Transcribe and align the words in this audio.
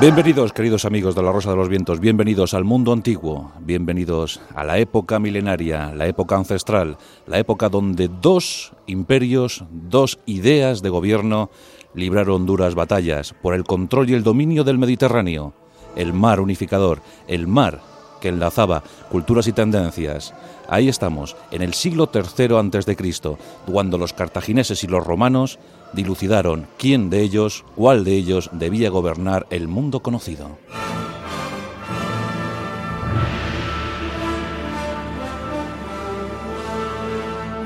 Bienvenidos, 0.00 0.52
queridos 0.52 0.84
amigos 0.84 1.16
de 1.16 1.24
la 1.24 1.32
Rosa 1.32 1.50
de 1.50 1.56
los 1.56 1.68
Vientos, 1.68 1.98
bienvenidos 1.98 2.54
al 2.54 2.62
mundo 2.62 2.92
antiguo, 2.92 3.50
bienvenidos 3.58 4.40
a 4.54 4.62
la 4.62 4.78
época 4.78 5.18
milenaria, 5.18 5.92
la 5.92 6.06
época 6.06 6.36
ancestral, 6.36 6.96
la 7.26 7.40
época 7.40 7.68
donde 7.68 8.06
dos 8.06 8.74
imperios, 8.86 9.64
dos 9.72 10.20
ideas 10.24 10.82
de 10.82 10.90
gobierno 10.90 11.50
libraron 11.94 12.46
duras 12.46 12.76
batallas 12.76 13.34
por 13.42 13.54
el 13.54 13.64
control 13.64 14.08
y 14.08 14.14
el 14.14 14.22
dominio 14.22 14.62
del 14.62 14.78
Mediterráneo, 14.78 15.52
el 15.96 16.12
mar 16.12 16.38
unificador, 16.38 17.00
el 17.26 17.48
mar 17.48 17.80
que 18.20 18.28
enlazaba 18.28 18.84
culturas 19.10 19.48
y 19.48 19.52
tendencias. 19.52 20.32
Ahí 20.68 20.88
estamos, 20.88 21.36
en 21.50 21.62
el 21.62 21.74
siglo 21.74 22.08
III 22.14 22.94
Cristo, 22.94 23.36
cuando 23.66 23.98
los 23.98 24.12
cartagineses 24.12 24.84
y 24.84 24.86
los 24.86 25.04
romanos 25.04 25.58
dilucidaron 25.92 26.66
quién 26.78 27.10
de 27.10 27.22
ellos, 27.22 27.64
cuál 27.74 28.04
de 28.04 28.14
ellos 28.14 28.50
debía 28.52 28.90
gobernar 28.90 29.46
el 29.50 29.68
mundo 29.68 30.00
conocido. 30.00 30.58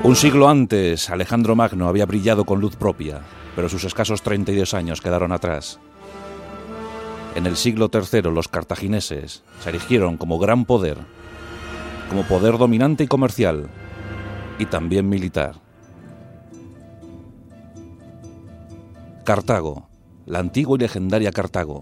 Un 0.03 0.17
siglo 0.17 0.49
antes, 0.49 1.09
Alejandro 1.09 1.55
Magno 1.55 1.87
había 1.87 2.05
brillado 2.05 2.43
con 2.43 2.59
luz 2.59 2.75
propia, 2.75 3.21
pero 3.55 3.69
sus 3.69 3.85
escasos 3.85 4.21
32 4.21 4.73
años 4.73 4.99
quedaron 4.99 5.31
atrás. 5.31 5.79
En 7.35 7.47
el 7.47 7.55
siglo 7.55 7.89
III 7.91 8.23
los 8.23 8.49
cartagineses 8.49 9.43
se 9.61 9.69
erigieron 9.69 10.17
como 10.17 10.39
gran 10.39 10.65
poder, 10.65 10.97
como 12.09 12.23
poder 12.23 12.57
dominante 12.57 13.05
y 13.05 13.07
comercial, 13.07 13.69
y 14.59 14.65
también 14.65 15.07
militar. 15.07 15.62
Cartago, 19.23 19.87
la 20.25 20.39
antigua 20.39 20.75
y 20.75 20.81
legendaria 20.81 21.31
Cartago, 21.31 21.81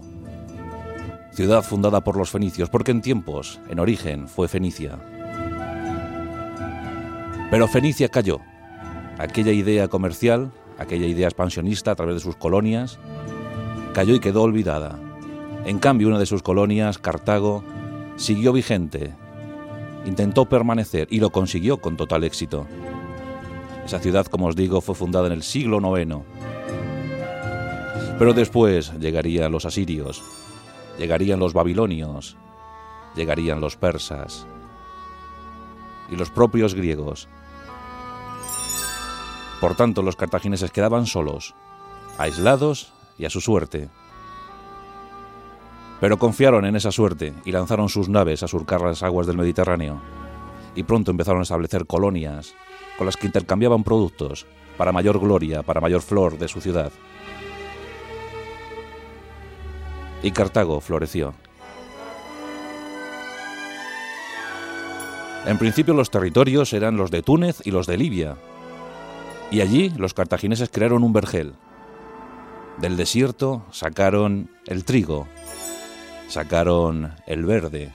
ciudad 1.32 1.64
fundada 1.64 2.04
por 2.04 2.16
los 2.16 2.30
fenicios, 2.30 2.70
porque 2.70 2.92
en 2.92 3.02
tiempos, 3.02 3.58
en 3.68 3.80
origen, 3.80 4.28
fue 4.28 4.46
Fenicia. 4.46 4.96
Pero 7.50 7.66
Fenicia 7.66 8.08
cayó. 8.08 8.38
Aquella 9.18 9.50
idea 9.50 9.88
comercial, 9.88 10.52
aquella 10.78 11.06
idea 11.06 11.26
expansionista 11.26 11.90
a 11.90 11.94
través 11.96 12.14
de 12.14 12.20
sus 12.20 12.36
colonias, 12.36 13.00
cayó 13.92 14.14
y 14.14 14.20
quedó 14.20 14.42
olvidada. 14.42 14.96
En 15.64 15.80
cambio, 15.80 16.06
una 16.06 16.20
de 16.20 16.26
sus 16.26 16.44
colonias, 16.44 16.98
Cartago, 16.98 17.64
siguió 18.14 18.52
vigente, 18.52 19.14
intentó 20.06 20.44
permanecer 20.44 21.08
y 21.10 21.18
lo 21.18 21.30
consiguió 21.30 21.78
con 21.78 21.96
total 21.96 22.22
éxito. 22.22 22.68
Esa 23.84 23.98
ciudad, 23.98 24.26
como 24.26 24.46
os 24.46 24.54
digo, 24.54 24.80
fue 24.80 24.94
fundada 24.94 25.26
en 25.26 25.32
el 25.32 25.42
siglo 25.42 25.80
IX 25.98 26.22
pero 28.18 28.34
después 28.34 28.92
llegarían 28.98 29.52
los 29.52 29.64
asirios, 29.64 30.22
llegarían 30.98 31.40
los 31.40 31.52
babilonios, 31.52 32.36
llegarían 33.14 33.60
los 33.60 33.76
persas 33.76 34.46
y 36.10 36.16
los 36.16 36.30
propios 36.30 36.74
griegos. 36.74 37.28
Por 39.60 39.76
tanto, 39.76 40.02
los 40.02 40.16
cartagineses 40.16 40.70
quedaban 40.70 41.06
solos, 41.06 41.54
aislados 42.18 42.92
y 43.18 43.24
a 43.24 43.30
su 43.30 43.40
suerte. 43.40 43.88
Pero 46.00 46.18
confiaron 46.18 46.64
en 46.64 46.74
esa 46.74 46.90
suerte 46.90 47.32
y 47.44 47.52
lanzaron 47.52 47.88
sus 47.88 48.08
naves 48.08 48.42
a 48.42 48.48
surcar 48.48 48.80
las 48.80 49.02
aguas 49.02 49.26
del 49.26 49.36
Mediterráneo. 49.36 50.00
Y 50.74 50.82
pronto 50.82 51.12
empezaron 51.12 51.40
a 51.40 51.44
establecer 51.44 51.86
colonias 51.86 52.54
con 52.98 53.06
las 53.06 53.16
que 53.16 53.26
intercambiaban 53.26 53.84
productos 53.84 54.46
para 54.76 54.90
mayor 54.90 55.20
gloria, 55.20 55.62
para 55.62 55.80
mayor 55.80 56.02
flor 56.02 56.38
de 56.38 56.48
su 56.48 56.60
ciudad. 56.60 56.90
Y 60.22 60.30
Cartago 60.30 60.80
floreció. 60.80 61.34
En 65.44 65.58
principio 65.58 65.92
los 65.94 66.10
territorios 66.10 66.72
eran 66.72 66.96
los 66.96 67.10
de 67.10 67.22
Túnez 67.22 67.60
y 67.64 67.72
los 67.72 67.86
de 67.86 67.96
Libia, 67.96 68.36
y 69.50 69.60
allí 69.60 69.90
los 69.90 70.14
cartagineses 70.14 70.70
crearon 70.70 71.02
un 71.02 71.12
vergel. 71.12 71.54
Del 72.78 72.96
desierto 72.96 73.64
sacaron 73.72 74.50
el 74.66 74.84
trigo, 74.84 75.26
sacaron 76.28 77.12
el 77.26 77.44
verde, 77.44 77.92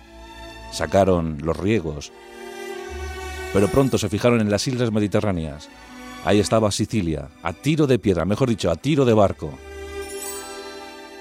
sacaron 0.72 1.40
los 1.42 1.58
riegos, 1.58 2.12
pero 3.54 3.70
pronto 3.70 3.98
se 3.98 4.10
fijaron 4.10 4.42
en 4.42 4.52
las 4.52 4.68
islas 4.68 4.92
mediterráneas. 4.92 5.70
Ahí 6.26 6.40
estaba 6.40 6.72
Sicilia, 6.72 7.30
a 7.42 7.54
tiro 7.54 7.88
de 7.88 7.98
piedra, 7.98 8.26
mejor 8.26 8.50
dicho, 8.50 8.70
a 8.70 8.76
tiro 8.76 9.06
de 9.06 9.14
barco. 9.14 9.58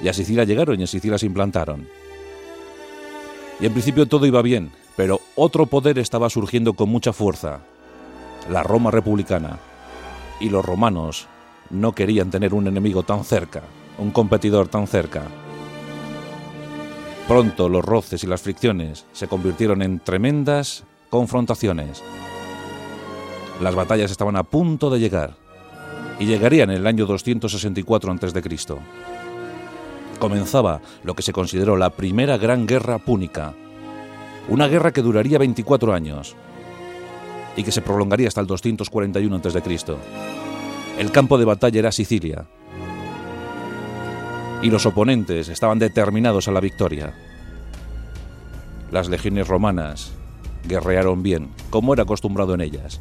Y 0.02 0.08
a 0.08 0.12
Sicilia 0.12 0.44
llegaron 0.44 0.78
y 0.78 0.82
en 0.82 0.86
Sicilia 0.86 1.18
se 1.18 1.26
implantaron. 1.26 1.88
Y 3.60 3.66
en 3.66 3.72
principio 3.72 4.06
todo 4.06 4.26
iba 4.26 4.42
bien, 4.42 4.70
pero 4.96 5.20
otro 5.34 5.66
poder 5.66 5.98
estaba 5.98 6.28
surgiendo 6.28 6.74
con 6.74 6.90
mucha 6.90 7.12
fuerza, 7.12 7.60
la 8.50 8.62
Roma 8.62 8.90
republicana. 8.90 9.58
Y 10.40 10.50
los 10.50 10.64
romanos 10.64 11.26
no 11.70 11.92
querían 11.92 12.30
tener 12.30 12.52
un 12.52 12.66
enemigo 12.66 13.02
tan 13.02 13.24
cerca, 13.24 13.62
un 13.98 14.10
competidor 14.10 14.68
tan 14.68 14.86
cerca. 14.86 15.22
Pronto 17.26 17.68
los 17.68 17.84
roces 17.84 18.22
y 18.22 18.26
las 18.26 18.42
fricciones 18.42 19.06
se 19.12 19.26
convirtieron 19.26 19.82
en 19.82 19.98
tremendas 19.98 20.84
confrontaciones. 21.10 22.02
Las 23.60 23.74
batallas 23.74 24.10
estaban 24.10 24.36
a 24.36 24.42
punto 24.44 24.90
de 24.90 25.00
llegar 25.00 25.34
y 26.18 26.26
llegarían 26.26 26.70
en 26.70 26.76
el 26.76 26.86
año 26.86 27.06
264 27.06 28.12
a.C 28.12 29.16
comenzaba 30.19 30.81
lo 31.03 31.15
que 31.15 31.22
se 31.22 31.32
consideró 31.32 31.77
la 31.77 31.91
primera 31.91 32.38
gran 32.38 32.66
guerra 32.66 32.99
púnica, 32.99 33.54
una 34.49 34.69
guerra 34.69 34.93
que 34.93 35.03
duraría 35.03 35.38
24 35.38 35.93
años 35.93 36.37
y 37.56 37.62
que 37.62 37.72
se 37.72 37.82
prolongaría 37.82 38.28
hasta 38.28 38.41
el 38.41 38.47
241 38.47 39.37
a.C. 39.37 39.97
El 40.99 41.10
campo 41.10 41.38
de 41.38 41.44
batalla 41.44 41.78
era 41.78 41.93
Sicilia 41.93 42.47
y 44.62 44.71
los 44.71 44.87
oponentes 44.87 45.49
estaban 45.49 45.78
determinados 45.78 46.48
a 46.48 46.53
la 46.53 46.60
victoria. 46.60 47.15
Las 48.91 49.09
legiones 49.09 49.48
romanas 49.48 50.12
guerrearon 50.66 51.22
bien, 51.22 51.50
como 51.71 51.93
era 51.93 52.04
acostumbrado 52.04 52.54
en 52.54 52.60
ellas. 52.60 53.00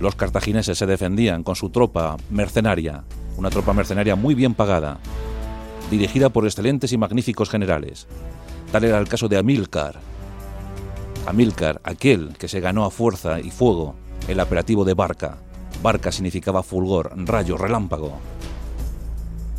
Los 0.00 0.14
cartagineses 0.14 0.78
se 0.78 0.86
defendían 0.86 1.42
con 1.42 1.56
su 1.56 1.70
tropa 1.70 2.16
mercenaria, 2.30 3.04
una 3.36 3.50
tropa 3.50 3.72
mercenaria 3.72 4.14
muy 4.14 4.34
bien 4.34 4.54
pagada, 4.54 4.98
dirigida 5.90 6.28
por 6.28 6.44
excelentes 6.44 6.92
y 6.92 6.98
magníficos 6.98 7.50
generales. 7.50 8.06
Tal 8.72 8.84
era 8.84 8.98
el 8.98 9.08
caso 9.08 9.28
de 9.28 9.38
Amílcar. 9.38 10.00
Amílcar, 11.26 11.80
aquel 11.84 12.36
que 12.38 12.48
se 12.48 12.60
ganó 12.60 12.84
a 12.84 12.90
fuerza 12.90 13.40
y 13.40 13.50
fuego 13.50 13.94
el 14.28 14.40
operativo 14.40 14.84
de 14.84 14.94
Barca. 14.94 15.38
Barca 15.82 16.12
significaba 16.12 16.62
fulgor, 16.62 17.12
rayo, 17.16 17.56
relámpago. 17.56 18.18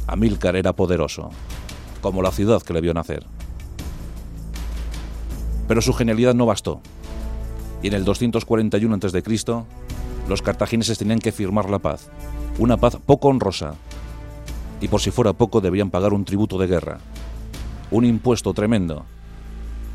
Amílcar 0.05 0.55
era 0.55 0.73
poderoso, 0.73 1.31
como 2.01 2.21
la 2.21 2.31
ciudad 2.31 2.61
que 2.61 2.73
le 2.73 2.81
vio 2.81 2.93
nacer. 2.93 3.25
Pero 5.67 5.81
su 5.81 5.93
genialidad 5.93 6.35
no 6.35 6.45
bastó. 6.45 6.81
Y 7.81 7.87
en 7.87 7.93
el 7.93 8.05
241 8.05 8.95
a.C., 8.95 9.63
los 10.27 10.41
cartagineses 10.41 10.97
tenían 10.97 11.19
que 11.19 11.31
firmar 11.31 11.69
la 11.69 11.79
paz. 11.79 12.09
Una 12.59 12.77
paz 12.77 12.97
poco 13.03 13.29
honrosa, 13.29 13.75
y 14.81 14.87
por 14.87 15.01
si 15.01 15.11
fuera 15.11 15.33
poco 15.33 15.61
debían 15.61 15.89
pagar 15.89 16.13
un 16.13 16.25
tributo 16.25 16.57
de 16.57 16.67
guerra, 16.67 16.99
un 17.91 18.05
impuesto 18.05 18.53
tremendo 18.53 19.05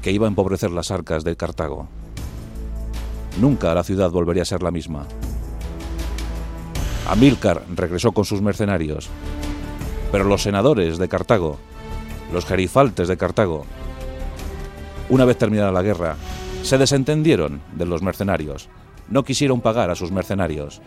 que 0.03 0.13
iba 0.13 0.27
a 0.27 0.29
empobrecer 0.29 0.71
las 0.71 0.91
arcas 0.91 1.25
de 1.25 1.37
Cartago. 1.37 1.89
Nunca 3.41 3.75
la 3.75 3.85
ciudad 3.85 4.11
volvería 4.11 4.43
a 4.43 4.47
ser 4.47 4.63
la 4.63 4.71
misma. 4.71 5.07
Amílcar 7.09 7.65
regresó 7.75 8.13
con 8.13 8.25
sus 8.25 8.43
mercenarios, 8.43 9.09
pero 10.13 10.25
los 10.25 10.43
senadores 10.43 10.99
de 10.99 11.09
Cartago, 11.09 11.59
los 12.33 12.47
gerifaltes 12.47 13.09
de 13.09 13.17
Cartago, 13.17 13.65
una 15.09 15.25
vez 15.25 15.37
terminada 15.37 15.73
la 15.73 15.83
guerra, 15.83 16.17
se 16.63 16.79
desentendieron 16.79 17.61
de 17.75 17.85
los 17.85 18.03
mercenarios, 18.03 18.69
no 19.09 19.23
quisieron 19.23 19.61
pagar 19.61 19.91
a 19.91 19.95
sus 19.95 20.13
mercenarios, 20.13 20.81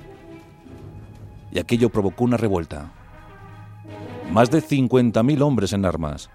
y 1.51 1.59
aquello 1.59 1.89
provocó 1.89 2.23
una 2.23 2.37
revuelta. 2.37 2.91
Más 4.31 4.51
de 4.51 4.61
50.000 4.61 5.41
hombres 5.41 5.73
en 5.73 5.85
armas. 5.85 6.29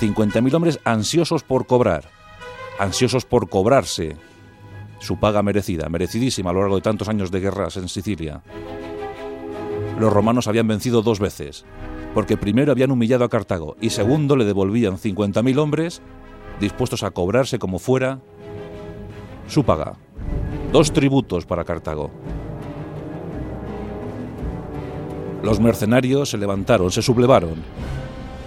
50.000 0.00 0.54
hombres 0.54 0.80
ansiosos 0.84 1.42
por 1.42 1.66
cobrar, 1.66 2.08
ansiosos 2.78 3.24
por 3.24 3.48
cobrarse 3.48 4.16
su 4.98 5.18
paga 5.18 5.42
merecida, 5.42 5.88
merecidísima 5.88 6.50
a 6.50 6.52
lo 6.52 6.60
largo 6.60 6.76
de 6.76 6.82
tantos 6.82 7.08
años 7.08 7.30
de 7.30 7.40
guerras 7.40 7.76
en 7.76 7.88
Sicilia. 7.88 8.42
Los 9.98 10.12
romanos 10.12 10.48
habían 10.48 10.68
vencido 10.68 11.02
dos 11.02 11.20
veces, 11.20 11.64
porque 12.14 12.36
primero 12.36 12.72
habían 12.72 12.90
humillado 12.90 13.24
a 13.24 13.28
Cartago 13.28 13.76
y 13.80 13.90
segundo 13.90 14.36
le 14.36 14.44
devolvían 14.44 14.98
50.000 14.98 15.58
hombres 15.58 16.02
dispuestos 16.60 17.02
a 17.02 17.10
cobrarse 17.10 17.58
como 17.58 17.78
fuera 17.78 18.20
su 19.48 19.64
paga. 19.64 19.96
Dos 20.72 20.92
tributos 20.92 21.46
para 21.46 21.64
Cartago. 21.64 22.10
Los 25.42 25.58
mercenarios 25.58 26.30
se 26.30 26.38
levantaron, 26.38 26.92
se 26.92 27.02
sublevaron 27.02 27.56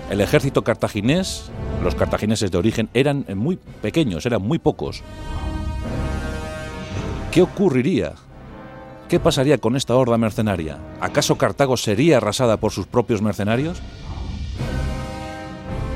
El 0.09 0.21
ejército 0.21 0.63
cartaginés, 0.63 1.51
los 1.83 1.95
cartagineses 1.95 2.51
de 2.51 2.57
origen, 2.57 2.89
eran 2.93 3.25
muy 3.35 3.57
pequeños, 3.81 4.25
eran 4.25 4.41
muy 4.41 4.59
pocos. 4.59 5.03
¿Qué 7.31 7.41
ocurriría? 7.41 8.13
¿Qué 9.09 9.19
pasaría 9.19 9.57
con 9.57 9.75
esta 9.75 9.95
horda 9.95 10.17
mercenaria? 10.17 10.77
¿Acaso 11.01 11.37
Cartago 11.37 11.75
sería 11.75 12.17
arrasada 12.17 12.57
por 12.57 12.71
sus 12.71 12.87
propios 12.87 13.21
mercenarios? 13.21 13.81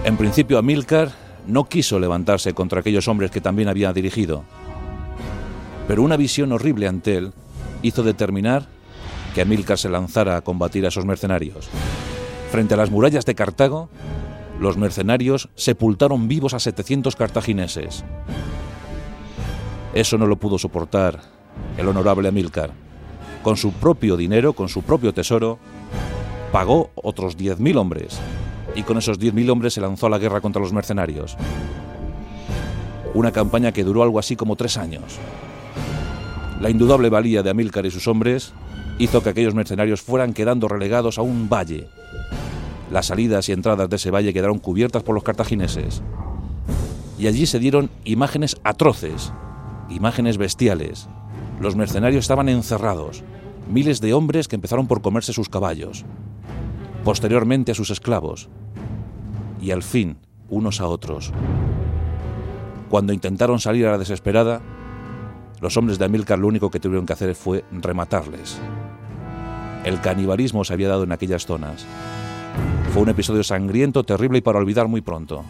En 0.04 0.18
principio 0.18 0.58
Amílcar 0.58 1.12
no 1.48 1.66
quiso 1.66 2.00
levantarse 2.00 2.54
contra 2.54 2.82
aquellos 2.82 3.08
hombres 3.08 3.32
que 3.32 3.42
también 3.42 3.70
había 3.70 3.94
dirigido, 3.94 4.44
pero 5.88 6.04
una 6.04 6.18
visión 6.18 6.52
horrible 6.52 6.88
ante 6.88 7.18
él 7.18 7.32
hizo 7.82 8.04
determinar 8.04 8.68
que 9.40 9.44
Amílcar 9.44 9.78
se 9.78 9.88
lanzara 9.88 10.36
a 10.36 10.42
combatir 10.42 10.84
a 10.84 10.90
esos 10.90 11.06
mercenarios. 11.06 11.70
Frente 12.52 12.74
a 12.74 12.78
las 12.78 12.92
murallas 12.92 13.26
de 13.26 13.36
Cartago, 13.36 13.88
los 14.60 14.76
mercenarios 14.76 15.48
sepultaron 15.56 16.28
vivos 16.28 16.54
a 16.54 16.60
700 16.60 17.16
cartagineses. 17.16 18.04
Eso 19.94 20.18
no 20.18 20.28
lo 20.28 20.36
pudo 20.36 20.58
soportar 20.58 21.22
el 21.78 21.88
honorable 21.88 22.28
Amílcar. 22.28 22.72
Con 23.42 23.56
su 23.56 23.72
propio 23.72 24.18
dinero, 24.18 24.52
con 24.52 24.68
su 24.68 24.82
propio 24.82 25.14
tesoro, 25.14 25.58
pagó 26.52 26.92
otros 26.96 27.38
10.000 27.38 27.78
hombres 27.78 28.20
y 28.76 28.84
con 28.84 28.98
esos 28.98 29.22
10.000 29.22 29.50
hombres 29.52 29.74
se 29.74 29.80
lanzó 29.80 30.08
a 30.08 30.10
la 30.10 30.18
guerra 30.18 30.42
contra 30.42 30.62
los 30.62 30.74
mercenarios. 30.74 31.38
Una 33.14 33.32
campaña 33.32 33.72
que 33.72 33.86
duró 33.86 34.04
algo 34.04 34.20
así 34.20 34.36
como 34.36 34.58
tres 34.58 34.76
años. 34.76 35.18
La 36.60 36.70
indudable 36.70 37.08
valía 37.08 37.42
de 37.42 37.52
Amílcar 37.52 37.86
y 37.86 37.92
sus 37.92 38.06
hombres 38.10 38.54
hizo 39.00 39.24
que 39.24 39.30
aquellos 39.30 39.56
mercenarios 39.56 40.02
fueran 40.02 40.34
quedando 40.34 40.68
relegados 40.68 41.18
a 41.18 41.24
un 41.24 41.50
valle. 41.50 41.88
Las 42.92 43.08
salidas 43.08 43.50
y 43.50 43.54
entradas 43.54 43.90
de 43.90 43.96
ese 43.96 44.12
valle 44.12 44.34
quedaron 44.34 44.60
cubiertas 44.60 45.04
por 45.04 45.16
los 45.16 45.24
cartagineses. 45.24 46.04
Y 47.18 47.28
allí 47.28 47.46
se 47.46 47.60
dieron 47.60 47.90
imágenes 48.04 48.58
atroces, 48.64 49.34
imágenes 49.90 50.38
bestiales. 50.38 51.08
Los 51.60 51.76
mercenarios 51.76 52.26
estaban 52.26 52.50
encerrados, 52.50 53.24
miles 53.70 54.02
de 54.02 54.14
hombres 54.14 54.48
que 54.48 54.56
empezaron 54.56 54.88
por 54.88 55.02
comerse 55.02 55.34
sus 55.34 55.50
caballos, 55.50 56.06
posteriormente 57.04 57.72
a 57.72 57.76
sus 57.76 57.90
esclavos, 57.90 58.50
y 59.62 59.72
al 59.72 59.84
fin 59.84 60.18
unos 60.50 60.82
a 60.82 60.88
otros. 60.88 61.32
Cuando 62.90 63.14
intentaron 63.14 63.60
salir 63.60 63.86
a 63.86 63.92
la 63.92 63.98
desesperada, 63.98 64.62
los 65.62 65.76
hombres 65.78 66.00
de 66.00 66.06
Amílcar 66.06 66.40
lo 66.40 66.48
único 66.48 66.70
que 66.70 66.80
tuvieron 66.80 67.06
que 67.06 67.14
hacer 67.14 67.36
fue 67.36 67.66
rematarles. 67.72 68.60
El 69.84 70.02
canibalismo 70.02 70.64
se 70.64 70.74
había 70.74 70.90
dado 70.90 71.04
en 71.04 71.12
aquellas 71.12 71.46
zonas. 71.46 71.86
Fue 72.94 73.04
un 73.04 73.10
episodio 73.10 73.44
sangriento, 73.44 74.04
terrible 74.04 74.40
y 74.40 74.42
para 74.42 74.60
olvidar 74.60 74.88
muy 74.88 75.02
pronto. 75.02 75.44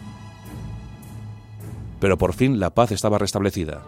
Pero 1.98 2.16
por 2.16 2.32
fin 2.32 2.60
la 2.60 2.70
paz 2.70 2.92
estaba 2.92 3.18
restablecida. 3.18 3.82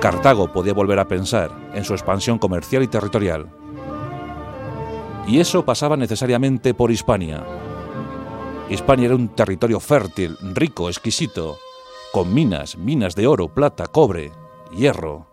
Cartago 0.00 0.52
podía 0.52 0.74
volver 0.74 0.98
a 0.98 1.08
pensar 1.08 1.50
en 1.74 1.84
su 1.84 1.92
expansión 1.92 2.38
comercial 2.38 2.82
y 2.82 2.88
territorial. 2.88 3.46
Y 5.26 5.40
eso 5.40 5.64
pasaba 5.64 5.96
necesariamente 5.96 6.72
por 6.72 6.90
Hispania. 6.90 7.44
Hispania 8.70 9.06
era 9.06 9.16
un 9.16 9.28
territorio 9.28 9.80
fértil, 9.80 10.36
rico, 10.54 10.88
exquisito, 10.88 11.58
con 12.12 12.32
minas, 12.32 12.76
minas 12.76 13.14
de 13.14 13.26
oro, 13.26 13.48
plata, 13.48 13.86
cobre, 13.86 14.32
hierro, 14.72 15.27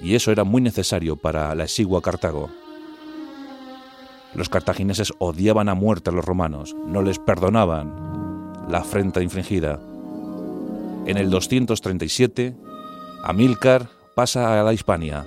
y 0.00 0.14
eso 0.14 0.30
era 0.30 0.44
muy 0.44 0.60
necesario 0.60 1.16
para 1.16 1.54
la 1.54 1.64
exigua 1.64 2.02
Cartago. 2.02 2.50
Los 4.34 4.48
cartagineses 4.48 5.12
odiaban 5.18 5.68
a 5.68 5.74
muerte 5.74 6.10
a 6.10 6.12
los 6.12 6.24
romanos, 6.24 6.76
no 6.86 7.02
les 7.02 7.18
perdonaban 7.18 8.08
la 8.68 8.78
afrenta 8.78 9.22
infligida. 9.22 9.80
En 11.06 11.16
el 11.16 11.30
237, 11.30 12.54
Amílcar 13.24 13.88
pasa 14.14 14.60
a 14.60 14.62
la 14.62 14.74
Hispania. 14.74 15.24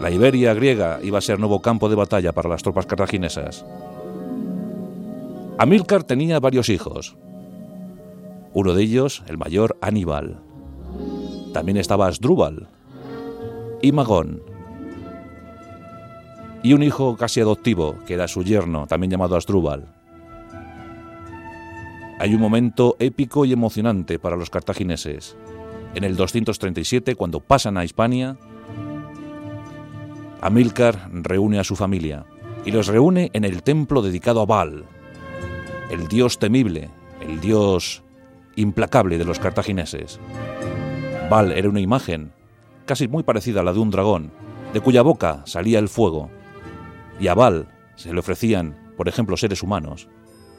La 0.00 0.10
Iberia 0.10 0.54
griega 0.54 1.00
iba 1.02 1.18
a 1.18 1.22
ser 1.22 1.40
nuevo 1.40 1.60
campo 1.60 1.88
de 1.88 1.96
batalla 1.96 2.32
para 2.32 2.48
las 2.48 2.62
tropas 2.62 2.86
cartaginesas. 2.86 3.64
Amílcar 5.58 6.04
tenía 6.04 6.38
varios 6.38 6.68
hijos. 6.68 7.16
Uno 8.52 8.74
de 8.74 8.82
ellos, 8.82 9.24
el 9.26 9.38
mayor 9.38 9.76
Aníbal. 9.80 10.45
También 11.56 11.78
estaba 11.78 12.06
Asdrúbal 12.06 12.68
y 13.80 13.90
Magón. 13.90 14.42
Y 16.62 16.74
un 16.74 16.82
hijo 16.82 17.16
casi 17.16 17.40
adoptivo, 17.40 17.96
que 18.06 18.12
era 18.12 18.28
su 18.28 18.42
yerno, 18.42 18.86
también 18.86 19.10
llamado 19.10 19.36
Asdrúbal. 19.36 19.86
Hay 22.18 22.34
un 22.34 22.42
momento 22.42 22.96
épico 22.98 23.46
y 23.46 23.54
emocionante 23.54 24.18
para 24.18 24.36
los 24.36 24.50
cartagineses. 24.50 25.34
En 25.94 26.04
el 26.04 26.14
237, 26.14 27.14
cuando 27.14 27.40
pasan 27.40 27.78
a 27.78 27.86
Hispania, 27.86 28.36
Amílcar 30.42 31.08
reúne 31.10 31.58
a 31.58 31.64
su 31.64 31.74
familia 31.74 32.26
y 32.66 32.70
los 32.70 32.86
reúne 32.86 33.30
en 33.32 33.46
el 33.46 33.62
templo 33.62 34.02
dedicado 34.02 34.42
a 34.42 34.44
Baal, 34.44 34.84
el 35.90 36.06
dios 36.06 36.38
temible, 36.38 36.90
el 37.26 37.40
dios 37.40 38.02
implacable 38.56 39.16
de 39.16 39.24
los 39.24 39.38
cartagineses. 39.38 40.20
Val 41.28 41.50
era 41.50 41.68
una 41.68 41.80
imagen, 41.80 42.30
casi 42.84 43.08
muy 43.08 43.24
parecida 43.24 43.60
a 43.60 43.64
la 43.64 43.72
de 43.72 43.80
un 43.80 43.90
dragón, 43.90 44.30
de 44.72 44.80
cuya 44.80 45.02
boca 45.02 45.42
salía 45.44 45.80
el 45.80 45.88
fuego. 45.88 46.30
Y 47.18 47.26
a 47.26 47.34
Val 47.34 47.66
se 47.96 48.12
le 48.12 48.20
ofrecían, 48.20 48.76
por 48.96 49.08
ejemplo, 49.08 49.36
seres 49.36 49.64
humanos, 49.64 50.08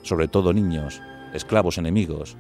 sobre 0.02 0.28
todo 0.28 0.52
niños, 0.52 1.02
esclavos 1.34 1.78
enemigos. 1.78 2.36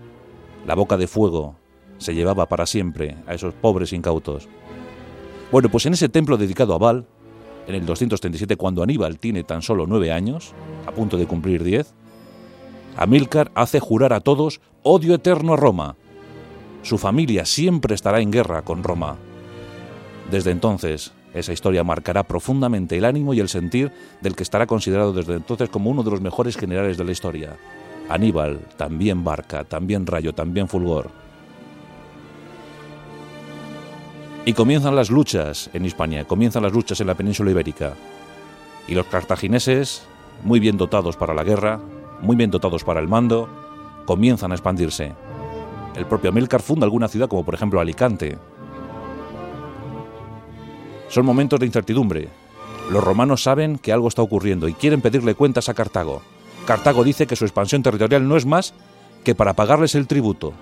La 0.65 0.75
boca 0.75 0.97
de 0.97 1.07
fuego 1.07 1.56
se 2.00 2.15
llevaba 2.15 2.47
para 2.47 2.65
siempre 2.65 3.15
a 3.27 3.33
esos 3.33 3.53
pobres 3.53 3.94
incautos. 3.94 4.50
Bueno, 5.50 5.69
pues 5.69 5.85
en 5.85 5.94
ese 5.94 6.09
templo 6.09 6.35
dedicado 6.35 6.73
a 6.73 6.80
Val, 6.80 7.06
en 7.65 7.75
el 7.75 7.85
237, 7.85 8.57
cuando 8.57 8.83
Aníbal 8.83 9.19
tiene 9.19 9.45
tan 9.45 9.62
solo 9.62 9.85
nueve 9.88 10.12
años, 10.12 10.53
a 10.85 10.91
punto 10.91 11.15
de 11.15 11.27
cumplir 11.27 11.63
diez, 11.63 11.94
Amílcar 12.97 13.51
hace 13.56 13.80
jurar 13.80 14.12
a 14.12 14.19
todos 14.19 14.59
odio 14.81 15.13
eterno 15.13 15.53
a 15.53 15.56
Roma, 15.56 15.95
su 16.87 16.97
familia 16.97 17.45
siempre 17.45 17.94
estará 17.94 18.21
en 18.21 18.31
guerra 18.31 18.61
con 18.61 18.81
Roma. 18.81 19.17
Desde 20.31 20.51
entonces, 20.51 21.11
esa 21.33 21.51
historia 21.51 21.83
marcará 21.83 22.23
profundamente 22.23 22.97
el 22.97 23.06
ánimo 23.06 23.33
y 23.33 23.41
el 23.41 23.49
sentir 23.49 23.91
del 24.21 24.35
que 24.35 24.44
estará 24.44 24.65
considerado 24.65 25.11
desde 25.11 25.35
entonces 25.35 25.69
como 25.69 25.89
uno 25.89 26.01
de 26.01 26.11
los 26.11 26.21
mejores 26.21 26.56
generales 26.56 26.97
de 26.97 27.03
la 27.03 27.11
historia. 27.11 27.57
Aníbal, 28.09 28.59
también 28.77 29.23
Barca, 29.23 29.65
también 29.65 30.07
Rayo, 30.07 30.33
también 30.33 30.69
Fulgor. 30.69 31.09
Y 34.45 34.53
comienzan 34.53 34.95
las 34.95 35.09
luchas 35.09 35.69
en 35.73 35.83
Hispania, 35.83 36.23
comienzan 36.23 36.63
las 36.63 36.71
luchas 36.71 37.01
en 37.01 37.07
la 37.07 37.15
península 37.15 37.51
ibérica. 37.51 37.95
Y 38.87 38.95
los 38.95 39.07
cartagineses, 39.07 40.03
muy 40.41 40.61
bien 40.61 40.77
dotados 40.77 41.17
para 41.17 41.33
la 41.33 41.44
guerra, 41.44 41.81
muy 42.21 42.37
bien 42.37 42.49
dotados 42.49 42.85
para 42.85 43.01
el 43.01 43.09
mando, 43.09 43.49
comienzan 44.06 44.53
a 44.53 44.56
expandirse. 44.56 45.26
El 45.97 46.06
propio 46.06 46.30
Amílcar 46.30 46.61
funda 46.61 46.85
alguna 46.85 47.07
ciudad 47.07 47.27
como 47.27 47.44
por 47.44 47.56
ejemplo 47.56 47.80
Alicante. 47.80 48.37
Son 51.09 51.25
momentos 51.25 51.59
de 51.59 51.66
incertidumbre. 51.66 52.30
Los 52.92 53.04
romanos 53.04 53.42
saben 53.42 53.80
que 53.80 53.92
algo 53.92 54.07
está 54.07 54.21
ocurriendo 54.21 54.68
y 54.68 54.73
quieren 54.73 55.01
pedirle 55.01 55.33
cuentas 55.33 55.69
a 55.69 55.73
Cartago. 55.73 56.21
Cartago 56.68 57.04
dice 57.04 57.25
que 57.25 57.35
su 57.35 57.45
expansión 57.45 57.81
territorial 57.81 58.27
no 58.27 58.37
es 58.37 58.45
más 58.45 58.75
que 59.23 59.33
para 59.33 59.56
pagarles 59.56 59.95
el 59.95 60.06
tributo. 60.06 60.54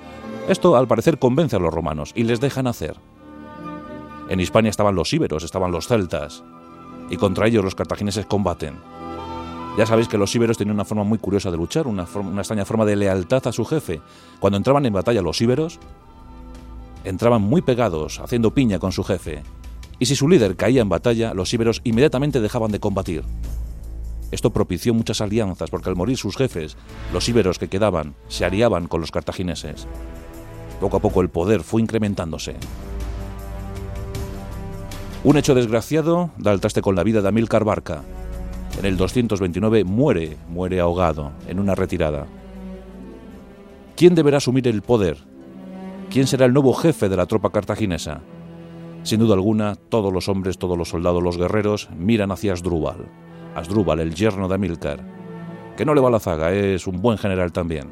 Esto 0.47 0.77
al 0.77 0.87
parecer 0.87 1.19
convence 1.19 1.57
a 1.57 1.59
los 1.59 1.73
romanos 1.73 2.13
y 2.15 2.23
les 2.23 2.39
dejan 2.39 2.67
hacer. 2.67 2.95
En 4.29 4.39
Hispania 4.39 4.69
estaban 4.69 4.95
los 4.95 5.11
íberos, 5.11 5.43
estaban 5.43 5.71
los 5.71 5.87
celtas, 5.87 6.43
y 7.09 7.17
contra 7.17 7.47
ellos 7.47 7.63
los 7.63 7.75
cartagineses 7.75 8.25
combaten. 8.25 8.75
Ya 9.77 9.85
sabéis 9.85 10.07
que 10.07 10.17
los 10.17 10.33
íberos 10.33 10.57
tenían 10.57 10.75
una 10.75 10.85
forma 10.85 11.03
muy 11.03 11.17
curiosa 11.17 11.51
de 11.51 11.57
luchar, 11.57 11.85
una, 11.85 12.03
extraña 12.03 12.63
forma 12.63 12.85
de 12.85 12.95
lealtad 12.95 13.45
a 13.45 13.51
su 13.51 13.65
jefe. 13.65 13.99
Cuando 14.39 14.55
entraban 14.55 14.85
en 14.85 14.93
batalla 14.93 15.21
los 15.21 15.41
íberos, 15.41 15.79
entraban 17.03 17.41
muy 17.41 17.61
pegados, 17.61 18.21
haciendo 18.21 18.53
piña 18.53 18.79
con 18.79 18.93
su 18.93 19.03
jefe. 19.03 19.43
Y 19.99 20.05
si 20.05 20.15
su 20.15 20.29
líder 20.29 20.55
caía 20.55 20.81
en 20.81 20.87
batalla, 20.87 21.33
los 21.33 21.53
íberos 21.53 21.81
inmediatamente 21.83 22.39
dejaban 22.39 22.71
de 22.71 22.79
combatir. 22.79 23.23
Esto 24.31 24.51
propició 24.51 24.93
muchas 24.93 25.19
alianzas, 25.19 25.69
porque 25.69 25.89
al 25.89 25.97
morir 25.97 26.17
sus 26.17 26.37
jefes, 26.37 26.77
los 27.11 27.27
íberos 27.27 27.59
que 27.59 27.67
quedaban 27.67 28.15
se 28.29 28.45
aliaban 28.45 28.87
con 28.87 29.01
los 29.01 29.11
cartagineses. 29.11 29.87
Poco 30.79 30.97
a 30.97 31.01
poco 31.01 31.19
el 31.19 31.29
poder 31.29 31.63
fue 31.63 31.81
incrementándose. 31.81 32.55
Un 35.25 35.37
hecho 35.37 35.53
desgraciado 35.53 36.31
da 36.37 36.53
el 36.53 36.61
traste 36.61 36.81
con 36.81 36.95
la 36.95 37.03
vida 37.03 37.21
de 37.21 37.27
Amílcar 37.27 37.65
Barca, 37.65 38.03
en 38.79 38.85
el 38.85 38.97
229 38.97 39.83
muere, 39.83 40.37
muere 40.49 40.79
ahogado 40.79 41.31
en 41.47 41.59
una 41.59 41.75
retirada. 41.75 42.25
¿Quién 43.95 44.15
deberá 44.15 44.37
asumir 44.37 44.67
el 44.67 44.81
poder? 44.81 45.17
¿Quién 46.09 46.27
será 46.27 46.45
el 46.45 46.53
nuevo 46.53 46.73
jefe 46.73 47.09
de 47.09 47.17
la 47.17 47.25
tropa 47.25 47.51
cartaginesa? 47.51 48.21
Sin 49.03 49.19
duda 49.19 49.35
alguna, 49.35 49.75
todos 49.75 50.11
los 50.11 50.27
hombres, 50.27 50.57
todos 50.57 50.77
los 50.77 50.89
soldados, 50.89 51.23
los 51.23 51.37
guerreros 51.37 51.89
miran 51.95 52.31
hacia 52.31 52.53
Asdrúbal, 52.53 53.05
Asdrúbal, 53.55 53.99
el 53.99 54.15
yerno 54.15 54.47
de 54.47 54.55
Amílcar. 54.55 54.99
que 55.77 55.85
no 55.85 55.93
le 55.93 56.01
va 56.01 56.09
la 56.09 56.19
zaga, 56.19 56.53
es 56.53 56.87
un 56.87 57.01
buen 57.01 57.17
general 57.17 57.51
también. 57.51 57.89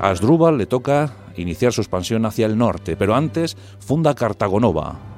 A 0.00 0.10
Asdrúbal 0.10 0.56
le 0.56 0.66
toca 0.66 1.12
iniciar 1.36 1.72
su 1.72 1.80
expansión 1.80 2.24
hacia 2.26 2.46
el 2.46 2.56
norte, 2.56 2.96
pero 2.96 3.14
antes 3.14 3.56
funda 3.80 4.14
Cartagonova, 4.14 5.13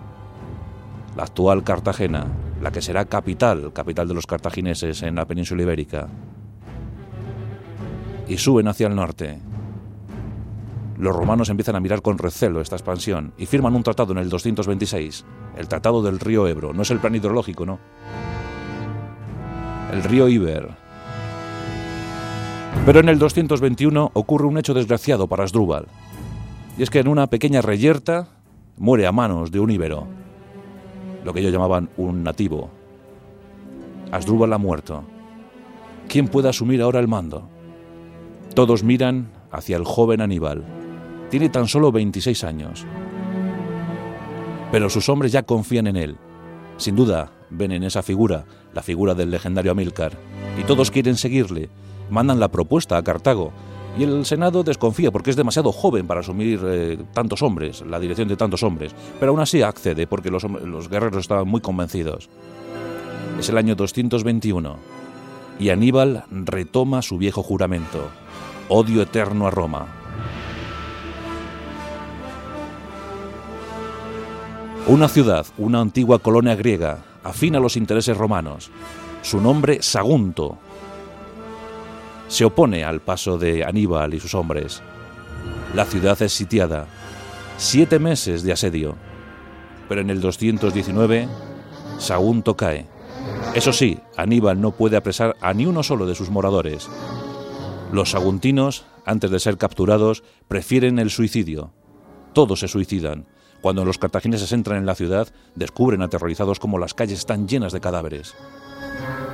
la 1.17 1.23
actual 1.23 1.65
Cartagena, 1.65 2.27
la 2.61 2.71
que 2.71 2.83
será 2.83 3.07
capital, 3.07 3.73
capital 3.73 4.07
de 4.07 4.15
los 4.15 4.27
cartagineses 4.27 5.03
en 5.03 5.15
la 5.15 5.25
península 5.25 5.63
ibérica. 5.63 6.09
Y 8.29 8.37
suben 8.37 8.69
hacia 8.69 8.89
el 8.89 8.95
norte. 8.95 9.39
Los 10.99 11.17
romanos 11.17 11.49
empiezan 11.49 11.77
a 11.77 11.81
mirar 11.81 12.03
con 12.03 12.19
recelo 12.19 12.61
esta 12.61 12.77
expansión 12.77 13.33
y 13.39 13.47
firman 13.47 13.75
un 13.75 13.83
tratado 13.83 14.13
en 14.13 14.19
el 14.19 14.29
226, 14.29 15.25
el 15.57 15.69
Tratado 15.69 16.03
del 16.03 16.21
río 16.21 16.47
Ebro. 16.47 16.75
No 16.75 16.83
es 16.83 16.91
el 16.91 16.99
plan 16.99 17.15
hidrológico, 17.15 17.65
¿no? 17.65 17.79
El 19.93 20.03
río 20.03 20.29
Iber. 20.29 20.69
Pero 22.85 23.01
en 23.01 23.09
el 23.09 23.19
221 23.19 24.11
ocurre 24.13 24.47
un 24.47 24.59
hecho 24.59 24.75
desgraciado 24.75 25.27
para 25.29 25.45
Asdrúbal. 25.45 25.87
Y 26.77 26.83
es 26.83 26.91
que 26.91 26.99
en 26.99 27.09
una 27.09 27.29
pequeña 27.29 27.63
reyerta 27.63 28.29
muere 28.77 29.07
a 29.07 29.13
manos 29.13 29.51
de 29.51 29.61
un 29.61 29.71
íbero 29.71 30.07
lo 31.27 31.35
que 31.35 31.41
ellos 31.41 31.53
llamaban 31.53 31.91
un 31.97 32.23
nativo. 32.23 32.71
Asdrúbal 34.13 34.53
ha 34.53 34.59
muerto. 34.59 35.03
¿Quién 36.09 36.29
puede 36.29 36.49
asumir 36.49 36.81
ahora 36.81 37.01
el 37.01 37.09
mando? 37.09 37.49
Todos 38.55 38.85
miran 38.85 39.33
hacia 39.51 39.77
el 39.77 39.85
joven 39.85 40.21
Aníbal. 40.21 40.65
Tiene 41.29 41.49
tan 41.49 41.67
solo 41.67 41.91
26 41.91 42.45
años. 42.45 42.87
Pero 44.71 44.89
sus 44.89 45.09
hombres 45.09 45.33
ya 45.33 45.43
confían 45.43 45.89
en 45.89 45.97
él. 45.97 46.17
Sin 46.77 46.95
duda, 46.95 47.33
ven 47.51 47.73
en 47.73 47.83
esa 47.83 48.05
figura, 48.05 48.45
la 48.73 48.83
figura 48.83 49.15
del 49.15 49.33
legendario 49.33 49.73
Amílcar, 49.73 50.13
y 50.61 50.63
todos 50.63 50.93
quieren 50.93 51.17
seguirle. 51.17 51.71
Mandan 52.09 52.39
la 52.39 52.53
propuesta 52.53 52.97
a 52.97 53.03
Cartago, 53.03 53.53
y 53.99 54.03
el 54.03 54.27
Senado 54.27 54.63
desconfía 54.63 55.11
porque 55.11 55.31
es 55.31 55.37
demasiado 55.37 55.73
joven 55.73 56.07
para 56.07 56.21
asumir 56.21 56.61
eh, 56.65 56.99
tantos 57.13 57.43
hombres, 57.43 57.83
la 57.83 57.99
dirección 57.99 58.29
de 58.29 58.37
tantos 58.37 58.63
hombres, 58.63 58.95
pero 59.19 59.31
aún 59.31 59.41
así 59.41 59.63
accede 59.63 60.07
porque 60.07 60.31
los, 60.31 60.45
guerreros 60.89 61.21
estaban 61.21 61.49
muy 61.49 61.61
convencidos. 61.61 62.29
Es 63.39 63.49
el 63.49 63.59
año 63.59 63.75
221 63.75 64.77
y 65.59 65.71
Aníbal 65.71 66.25
retoma 66.31 67.01
su 67.01 67.17
viejo 67.17 67.43
juramento, 67.43 68.09
odio 68.69 69.03
eterno 69.03 69.47
a 69.47 69.51
Roma. 69.51 69.87
Una 74.89 75.09
ciudad, 75.09 75.47
una 75.59 75.81
antigua 75.81 76.21
colonia 76.21 76.55
griega, 76.55 76.99
afina 77.25 77.59
a 77.59 77.61
los 77.61 77.77
intereses 77.77 78.17
romanos. 78.17 78.71
Su 79.23 79.41
nombre 79.41 79.83
Sagunto, 79.83 80.59
se 82.29 82.45
opone 82.45 82.85
al 82.85 83.01
paso 83.01 83.39
de 83.39 83.65
Aníbal 83.65 84.15
y 84.15 84.21
sus 84.21 84.35
hombres. 84.35 84.83
La 85.75 85.85
ciudad 85.85 86.21
es 86.23 86.33
sitiada. 86.33 86.87
Siete 87.57 87.99
meses 87.99 88.43
de 88.43 88.53
asedio. 88.53 88.97
Pero 89.89 90.01
en 90.01 90.11
el 90.11 90.21
219, 90.21 91.29
Sagunto 91.99 92.57
cae. 92.57 92.87
Eso 93.55 93.73
sí, 93.73 93.99
Aníbal 94.17 94.61
no 94.61 94.73
puede 94.73 94.97
apresar 94.97 95.37
a 95.41 95.55
ni 95.55 95.67
uno 95.67 95.83
solo 95.83 96.07
de 96.07 96.15
sus 96.15 96.31
moradores. 96.31 96.89
Los 97.93 98.11
saguntinos, 98.11 98.85
antes 99.05 99.31
de 99.31 99.41
ser 99.41 99.57
capturados, 99.57 100.23
prefieren 100.49 100.99
el 100.99 101.11
suicidio. 101.11 101.73
Todos 102.33 102.61
se 102.61 102.69
suicidan. 102.69 103.27
Cuando 103.63 103.85
los 103.85 103.99
cartagineses 103.99 104.53
entran 104.53 104.79
en 104.79 104.87
la 104.87 104.95
ciudad, 104.95 105.29
descubren 105.55 106.03
aterrorizados 106.03 106.61
cómo 106.61 106.79
las 106.79 106.95
calles 106.95 107.21
están 107.21 107.49
llenas 107.49 107.73
de 107.73 107.81
cadáveres. 107.81 108.35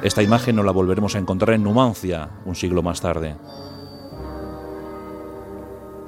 Esta 0.02 0.22
imagen 0.22 0.56
no 0.56 0.62
la 0.62 0.72
volveremos 0.72 1.14
a 1.14 1.18
encontrar 1.18 1.54
en 1.54 1.62
Numancia 1.62 2.30
un 2.44 2.54
siglo 2.54 2.82
más 2.82 3.00
tarde. 3.00 3.36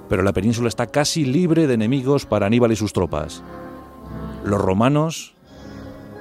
Pero 0.09 0.23
la 0.23 0.33
península 0.33 0.69
está 0.69 0.89
casi 0.89 1.25
libre 1.25 1.67
de 1.67 1.75
enemigos 1.75 2.27
para 2.27 2.47
Aníbal 2.47 2.73
y 2.73 2.77
sus 2.77 2.93
tropas. 2.93 3.43
Los 4.45 4.61
romanos 4.61 5.35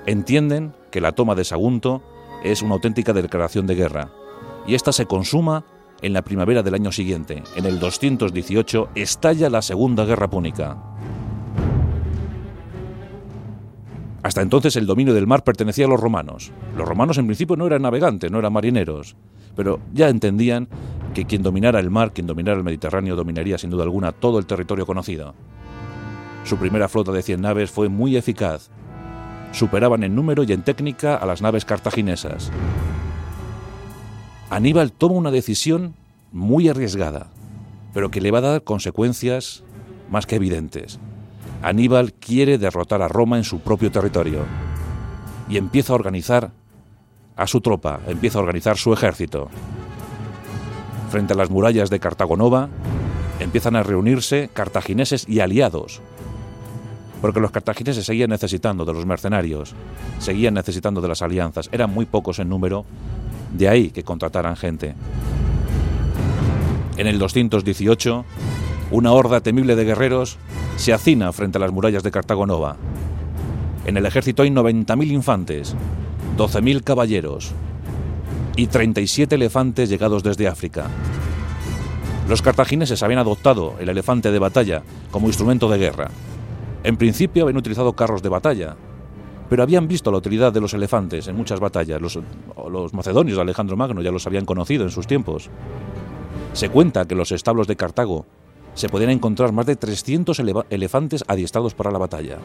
entienden 0.06 0.74
que 0.92 1.02
la 1.02 1.14
toma 1.14 1.36
de 1.36 1.44
Sagunto 1.44 2.02
es 2.44 2.62
una 2.62 2.76
auténtica 2.76 3.14
declaración 3.14 3.68
de 3.68 3.76
guerra, 3.76 4.12
y 4.68 4.76
esta 4.76 4.92
se 4.92 5.06
consuma 5.06 5.66
en 6.02 6.14
la 6.14 6.22
primavera 6.22 6.62
del 6.62 6.76
año 6.76 6.92
siguiente. 6.92 7.44
En 7.56 7.66
el 7.66 7.80
218 7.80 8.90
estalla 8.96 9.50
la 9.50 9.62
Segunda 9.62 10.06
Guerra 10.06 10.30
Púnica. 10.30 10.93
Hasta 14.24 14.42
entonces 14.42 14.78
el 14.78 14.86
dominio 14.86 15.14
del 15.14 15.28
mar 15.28 15.44
pertenecía 15.44 15.86
a 15.86 15.90
los 15.90 16.00
romanos. 16.00 16.52
Los 16.78 16.88
romanos 16.88 17.18
en 17.18 17.26
principio 17.26 17.58
no 17.58 17.68
eran 17.68 17.82
navegantes, 17.82 18.32
no 18.32 18.40
eran 18.40 18.54
marineros, 18.54 19.18
pero 19.54 19.82
ya 19.94 20.08
entendían 20.08 20.70
que 21.14 21.26
quien 21.26 21.44
dominara 21.44 21.82
el 21.82 21.90
mar, 21.90 22.14
quien 22.14 22.26
dominara 22.26 22.58
el 22.58 22.64
Mediterráneo, 22.64 23.18
dominaría 23.18 23.58
sin 23.58 23.70
duda 23.70 23.84
alguna 23.84 24.14
todo 24.14 24.40
el 24.40 24.46
territorio 24.46 24.86
conocido. 24.86 25.36
Su 26.46 26.58
primera 26.58 26.88
flota 26.88 27.12
de 27.12 27.22
100 27.22 27.42
naves 27.42 27.70
fue 27.70 27.90
muy 27.90 28.16
eficaz. 28.16 28.70
Superaban 29.52 30.04
en 30.04 30.16
número 30.16 30.44
y 30.44 30.54
en 30.54 30.64
técnica 30.64 31.16
a 31.16 31.26
las 31.26 31.42
naves 31.42 31.66
cartaginesas. 31.66 32.50
Aníbal 34.50 34.94
toma 34.94 35.16
una 35.16 35.32
decisión 35.32 35.96
muy 36.32 36.70
arriesgada, 36.70 37.28
pero 37.94 38.10
que 38.10 38.22
le 38.22 38.32
va 38.32 38.40
a 38.40 38.42
dar 38.42 38.64
consecuencias 38.64 39.64
más 40.10 40.26
que 40.26 40.38
evidentes. 40.38 41.00
Aníbal 41.64 42.12
quiere 42.14 42.58
derrotar 42.58 43.02
a 43.02 43.08
Roma 43.08 43.38
en 43.38 43.46
su 43.46 43.62
propio 43.62 43.90
territorio 43.90 44.42
y 45.48 45.56
empieza 45.56 45.94
a 45.94 45.96
organizar 45.96 46.52
a 47.38 47.48
su 47.48 47.62
tropa, 47.62 48.02
empieza 48.06 48.38
a 48.38 48.42
organizar 48.42 48.78
su 48.78 48.92
ejército. 48.92 49.50
Frente 51.10 51.34
a 51.34 51.38
las 51.38 51.50
murallas 51.50 51.90
de 51.90 52.02
Cartagonova 52.02 52.68
empiezan 53.40 53.78
a 53.78 53.84
reunirse 53.84 54.50
cartagineses 54.52 55.28
y 55.28 55.40
aliados, 55.40 56.02
porque 57.22 57.40
los 57.40 57.52
cartagineses 57.52 58.06
seguían 58.06 58.32
necesitando 58.32 58.84
de 58.84 58.94
los 58.94 59.06
mercenarios, 59.06 59.74
seguían 60.20 60.56
necesitando 60.56 61.00
de 61.00 61.08
las 61.08 61.22
alianzas, 61.22 61.70
eran 61.72 61.94
muy 61.94 62.06
pocos 62.06 62.40
en 62.40 62.50
número, 62.50 62.86
de 63.54 63.70
ahí 63.70 63.90
que 63.92 64.04
contrataran 64.04 64.58
gente. 64.58 64.96
En 66.98 67.08
el 67.08 67.20
218, 67.20 68.26
una 68.92 69.14
horda 69.14 69.40
temible 69.40 69.78
de 69.78 69.86
guerreros 69.86 70.38
se 70.76 70.94
hacina 70.94 71.32
frente 71.32 71.58
a 71.58 71.62
las 71.62 71.72
murallas 71.72 72.04
de 72.04 72.12
Cartago 72.12 72.46
Nova. 72.46 72.76
En 73.86 73.98
el 73.98 74.06
ejército 74.06 74.44
hay 74.44 74.50
90.000 74.50 75.12
infantes, 75.12 75.76
12.000 76.38 76.84
caballeros 76.84 77.52
y 78.56 78.68
37 78.68 79.36
elefantes 79.36 79.90
llegados 79.90 80.24
desde 80.24 80.48
África. 80.48 80.88
Los 82.28 82.42
cartagineses 82.42 83.04
habían 83.04 83.20
adoptado 83.20 83.76
el 83.80 83.90
elefante 83.90 84.32
de 84.32 84.40
batalla 84.40 84.84
como 85.12 85.28
instrumento 85.28 85.70
de 85.70 85.78
guerra. 85.78 86.10
En 86.84 86.98
principio 86.98 87.44
habían 87.44 87.58
utilizado 87.58 87.94
carros 87.94 88.22
de 88.24 88.30
batalla, 88.30 88.76
pero 89.50 89.64
habían 89.64 89.88
visto 89.88 90.12
la 90.12 90.18
utilidad 90.18 90.54
de 90.54 90.62
los 90.62 90.74
elefantes 90.74 91.28
en 91.28 91.36
muchas 91.36 91.60
batallas. 91.60 92.02
Los, 92.02 92.20
los, 92.72 92.94
macedonios 92.94 93.38
de 93.38 93.42
Alejandro 93.42 93.76
Magno 93.76 94.02
ya 94.02 94.12
los 94.12 94.26
habían 94.26 94.46
conocido 94.46 94.84
en 94.84 94.92
sus 94.92 95.08
tiempos. 95.08 95.50
Se 96.54 96.70
cuenta 96.70 97.06
que 97.06 97.16
los 97.16 97.32
establos 97.32 97.68
de 97.68 97.76
Cartago 97.76 98.26
se 98.74 98.90
podían 98.90 99.12
encontrar 99.12 99.52
más 99.52 99.66
de 99.66 99.76
300 99.76 100.42
elefantes 100.70 101.24
adiestrados 101.28 101.74
para 101.74 101.92
la 101.92 102.00
batalla. 102.00 102.38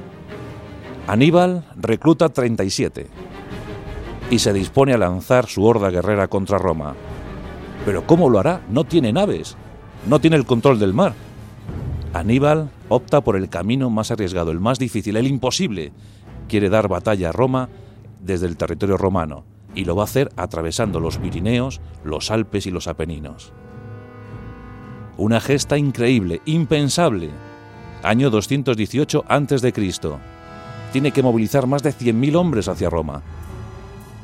Aníbal 1.07 1.65
recluta 1.77 2.29
37 2.29 3.07
y 4.31 4.39
se 4.39 4.53
dispone 4.53 4.93
a 4.93 4.99
lanzar 4.99 5.47
su 5.47 5.65
horda 5.65 5.91
guerrera 5.91 6.29
contra 6.29 6.59
Roma. 6.59 6.95
Pero 7.85 8.07
¿cómo 8.07 8.29
lo 8.29 8.39
hará? 8.39 8.61
No 8.69 8.85
tiene 8.85 9.13
naves, 9.13 9.57
no 10.07 10.21
tiene 10.21 10.37
el 10.37 10.45
control 10.45 10.79
del 10.79 10.93
mar. 10.93 11.15
Aníbal 12.13 12.71
opta 12.89 13.23
por 13.23 13.37
el 13.37 13.49
camino 13.49 13.91
más 13.91 14.11
arriesgado, 14.11 14.51
el 14.51 14.61
más 14.61 14.79
difícil, 14.79 15.17
el 15.17 15.27
imposible. 15.27 15.93
Quiere 16.49 16.69
dar 16.69 16.89
batalla 16.89 17.31
a 17.31 17.33
Roma 17.33 17.69
desde 18.21 18.47
el 18.47 18.57
territorio 18.57 18.97
romano 18.97 19.45
y 19.75 19.85
lo 19.85 19.95
va 19.95 20.03
a 20.03 20.05
hacer 20.05 20.31
atravesando 20.37 21.01
los 21.01 21.19
Pirineos, 21.19 21.81
los 22.05 22.31
Alpes 22.31 22.67
y 22.67 22.71
los 22.71 22.89
Apeninos. 22.89 23.53
Una 25.19 25.41
gesta 25.41 25.77
increíble, 25.77 26.41
impensable. 26.45 27.31
Año 28.05 28.31
218 28.31 29.25
a.C. 29.27 29.73
Tiene 30.93 31.11
que 31.11 31.25
movilizar 31.25 31.67
más 31.67 31.83
de 31.83 31.93
100.000 31.93 32.37
hombres 32.37 32.69
hacia 32.69 32.89
Roma. 32.89 33.23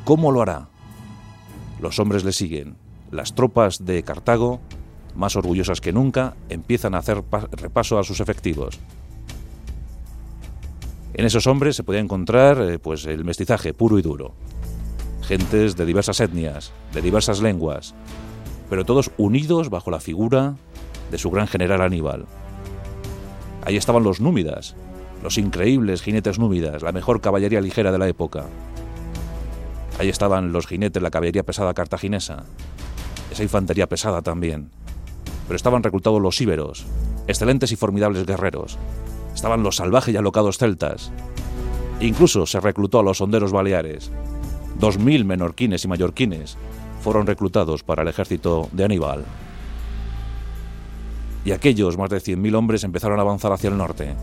¿Cómo 0.05 0.31
lo 0.31 0.41
hará? 0.41 0.69
Los 1.81 1.99
hombres 1.99 2.23
le 2.23 2.31
siguen. 2.31 2.77
Las 3.11 3.35
tropas 3.35 3.85
de 3.85 4.05
Cartago, 4.05 4.61
más 5.17 5.35
orgullosas 5.35 5.81
que 5.81 5.93
nunca, 5.93 6.37
empiezan 6.49 6.95
a 6.95 6.99
hacer 6.99 7.25
repaso 7.51 7.99
a 7.99 8.05
sus 8.05 8.21
efectivos. 8.21 8.79
En 11.15 11.27
esos 11.27 11.49
hombres 11.49 11.75
se 11.75 11.83
podía 11.83 12.01
encontrar 12.01 12.61
eh, 12.63 12.79
pues, 12.79 13.05
el 13.07 13.25
mestizaje 13.25 13.75
puro 13.75 13.99
y 13.99 14.03
duro. 14.03 14.37
Gentes 15.23 15.75
de 15.75 15.87
diversas 15.87 16.21
etnias, 16.21 16.71
de 16.93 17.03
diversas 17.03 17.41
lenguas, 17.41 17.97
pero 18.71 18.85
todos 18.85 19.11
unidos 19.19 19.71
bajo 19.71 19.91
la 19.91 19.99
figura 19.99 20.55
de 21.15 21.19
su 21.19 21.31
gran 21.31 21.47
general 21.47 21.81
Aníbal. 21.81 22.27
Ahí 23.65 23.77
estaban 23.77 24.03
los 24.03 24.21
númidas, 24.21 24.75
los 25.23 25.39
increíbles 25.39 26.03
jinetes 26.03 26.41
númidas, 26.41 26.83
la 26.83 26.91
mejor 26.91 27.21
caballería 27.21 27.61
ligera 27.61 27.93
de 27.93 27.99
la 27.99 28.09
época. 28.09 28.47
Ahí 30.01 30.09
estaban 30.09 30.51
los 30.51 30.67
jinetes, 30.67 31.01
la 31.01 31.13
caballería 31.13 31.45
pesada 31.45 31.73
cartaginesa, 31.73 32.47
esa 33.31 33.45
infantería 33.45 33.89
pesada 33.89 34.23
también. 34.23 34.71
Pero 35.47 35.55
estaban 35.55 35.85
reclutados 35.85 36.21
los 36.21 36.41
íberos, 36.41 36.85
excelentes 37.29 37.71
y 37.71 37.77
formidables 37.77 38.27
guerreros. 38.27 38.77
Estaban 39.37 39.63
los 39.63 39.77
salvajes 39.77 40.13
y 40.13 40.17
alocados 40.17 40.59
celtas. 40.59 41.13
Incluso 42.01 42.45
se 42.45 42.59
reclutó 42.59 42.99
a 42.99 43.05
los 43.05 43.21
honderos 43.21 43.53
baleares. 43.53 44.11
Dos 44.81 44.99
mil 44.99 45.25
menorquines 45.25 45.85
y 45.85 45.87
mallorquines 45.87 46.57
fueron 47.03 47.25
reclutados 47.25 47.85
para 47.85 48.03
el 48.03 48.09
ejército 48.09 48.69
de 48.73 48.85
Aníbal. 48.87 49.25
Y 51.45 51.53
aquellos 51.53 51.99
más 51.99 52.11
de 52.11 52.19
100.000 52.19 52.55
hombres 52.55 52.85
empezaron 52.85 53.19
a 53.19 53.23
avanzar 53.23 53.53
hacia 53.53 53.69
el 53.69 53.77
norte. 53.77 54.15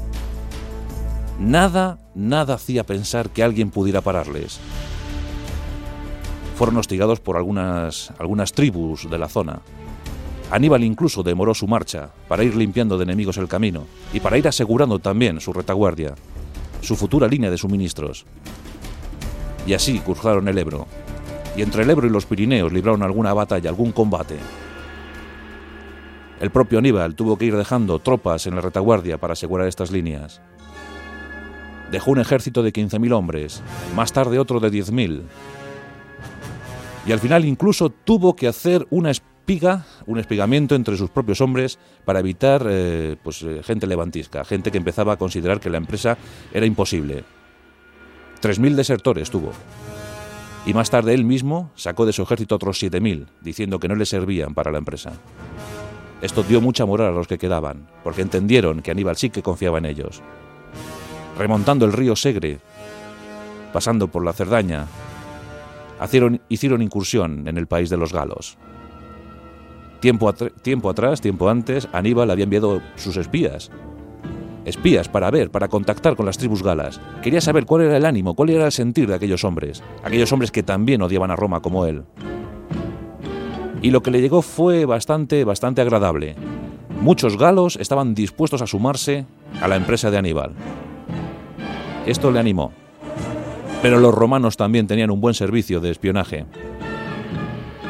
Nada, 1.39 1.99
nada 2.15 2.55
hacía 2.55 2.83
pensar 2.83 3.29
que 3.29 3.43
alguien 3.43 3.71
pudiera 3.71 4.01
pararles. 4.01 4.59
Fueron 6.55 6.77
hostigados 6.77 7.19
por 7.19 7.37
algunas, 7.37 8.11
algunas 8.19 8.53
tribus 8.53 9.09
de 9.09 9.17
la 9.17 9.27
zona. 9.27 9.61
Aníbal 10.51 10.83
incluso 10.83 11.23
demoró 11.23 11.53
su 11.53 11.67
marcha 11.67 12.09
para 12.27 12.43
ir 12.43 12.55
limpiando 12.55 12.97
de 12.97 13.03
enemigos 13.03 13.37
el 13.37 13.47
camino 13.47 13.85
y 14.13 14.19
para 14.19 14.37
ir 14.37 14.47
asegurando 14.47 14.99
también 14.99 15.39
su 15.39 15.53
retaguardia, 15.53 16.13
su 16.81 16.95
futura 16.95 17.27
línea 17.27 17.49
de 17.49 17.57
suministros. 17.57 18.25
Y 19.65 19.73
así 19.73 19.99
cruzaron 19.99 20.47
el 20.47 20.57
Ebro. 20.57 20.87
Y 21.55 21.61
entre 21.61 21.83
el 21.83 21.89
Ebro 21.89 22.07
y 22.07 22.09
los 22.09 22.25
Pirineos 22.25 22.73
libraron 22.73 23.01
alguna 23.01 23.33
batalla, 23.33 23.69
algún 23.69 23.91
combate. 23.91 24.37
El 26.41 26.49
propio 26.49 26.79
Aníbal 26.79 27.13
tuvo 27.13 27.37
que 27.37 27.45
ir 27.45 27.55
dejando 27.55 27.99
tropas 27.99 28.47
en 28.47 28.55
la 28.55 28.61
retaguardia 28.61 29.19
para 29.19 29.33
asegurar 29.33 29.67
estas 29.67 29.91
líneas. 29.91 30.41
Dejó 31.91 32.09
un 32.09 32.19
ejército 32.19 32.63
de 32.63 32.73
15.000 32.73 33.13
hombres, 33.13 33.61
más 33.95 34.11
tarde 34.11 34.39
otro 34.39 34.59
de 34.59 34.71
10.000. 34.71 35.21
Y 37.05 37.11
al 37.11 37.19
final 37.19 37.45
incluso 37.45 37.91
tuvo 37.91 38.35
que 38.35 38.47
hacer 38.47 38.87
una 38.89 39.11
espiga, 39.11 39.85
un 40.07 40.17
espigamiento 40.17 40.73
entre 40.73 40.97
sus 40.97 41.11
propios 41.11 41.41
hombres 41.41 41.77
para 42.05 42.21
evitar 42.21 42.65
eh, 42.67 43.17
pues, 43.21 43.43
eh, 43.43 43.61
gente 43.63 43.85
levantisca, 43.85 44.43
gente 44.43 44.71
que 44.71 44.79
empezaba 44.79 45.13
a 45.13 45.17
considerar 45.17 45.59
que 45.59 45.69
la 45.69 45.77
empresa 45.77 46.17
era 46.51 46.65
imposible. 46.65 47.23
3.000 48.41 48.73
desertores 48.73 49.29
tuvo. 49.29 49.51
Y 50.65 50.73
más 50.73 50.89
tarde 50.89 51.13
él 51.13 51.23
mismo 51.23 51.69
sacó 51.75 52.07
de 52.07 52.13
su 52.13 52.23
ejército 52.23 52.55
otros 52.55 52.81
7.000, 52.81 53.27
diciendo 53.41 53.79
que 53.79 53.87
no 53.87 53.95
le 53.95 54.07
servían 54.07 54.55
para 54.55 54.71
la 54.71 54.79
empresa. 54.79 55.13
Esto 56.21 56.43
dio 56.43 56.61
mucha 56.61 56.85
moral 56.85 57.07
a 57.07 57.11
los 57.11 57.27
que 57.27 57.37
quedaban, 57.37 57.87
porque 58.03 58.21
entendieron 58.21 58.81
que 58.81 58.91
Aníbal 58.91 59.15
sí 59.15 59.29
que 59.29 59.41
confiaba 59.41 59.79
en 59.79 59.85
ellos. 59.85 60.21
Remontando 61.37 61.85
el 61.85 61.93
río 61.93 62.15
Segre, 62.15 62.59
pasando 63.73 64.07
por 64.07 64.23
la 64.23 64.33
Cerdaña, 64.33 64.85
hicieron, 66.49 66.81
incursión 66.81 67.47
en 67.47 67.57
el 67.57 67.67
país 67.67 67.89
de 67.89 67.97
los 67.97 68.13
galos. 68.13 68.57
Tiempo, 69.99 70.31
tiempo 70.33 70.89
atrás, 70.89 71.21
tiempo 71.21 71.49
antes, 71.49 71.87
Aníbal 71.91 72.29
había 72.29 72.43
enviado 72.43 72.81
sus 72.95 73.17
espías 73.17 73.71
espías 74.65 75.09
para 75.09 75.31
ver, 75.31 75.49
para 75.49 75.67
contactar 75.67 76.15
con 76.15 76.25
las 76.25 76.37
tribus 76.37 76.63
galas. 76.63 77.01
Quería 77.21 77.41
saber 77.41 77.65
cuál 77.65 77.83
era 77.83 77.97
el 77.97 78.05
ánimo, 78.05 78.35
cuál 78.35 78.51
era 78.51 78.65
el 78.65 78.71
sentir 78.71 79.07
de 79.07 79.15
aquellos 79.15 79.43
hombres, 79.43 79.83
aquellos 80.03 80.31
hombres 80.31 80.51
que 80.51 80.63
también 80.63 81.01
odiaban 81.01 81.31
a 81.31 81.35
Roma 81.35 81.61
como 81.61 81.85
él. 81.85 82.03
Y 83.81 83.91
lo 83.91 84.01
que 84.01 84.11
le 84.11 84.21
llegó 84.21 84.41
fue 84.41 84.85
bastante, 84.85 85.43
bastante 85.43 85.81
agradable. 85.81 86.35
Muchos 87.01 87.37
galos 87.37 87.77
estaban 87.77 88.13
dispuestos 88.13 88.61
a 88.61 88.67
sumarse 88.67 89.25
a 89.61 89.67
la 89.67 89.75
empresa 89.75 90.11
de 90.11 90.17
Aníbal. 90.17 90.51
Esto 92.05 92.31
le 92.31 92.39
animó. 92.39 92.71
Pero 93.81 93.99
los 93.99 94.13
romanos 94.13 94.57
también 94.57 94.87
tenían 94.87 95.09
un 95.09 95.21
buen 95.21 95.33
servicio 95.33 95.79
de 95.79 95.89
espionaje. 95.89 96.45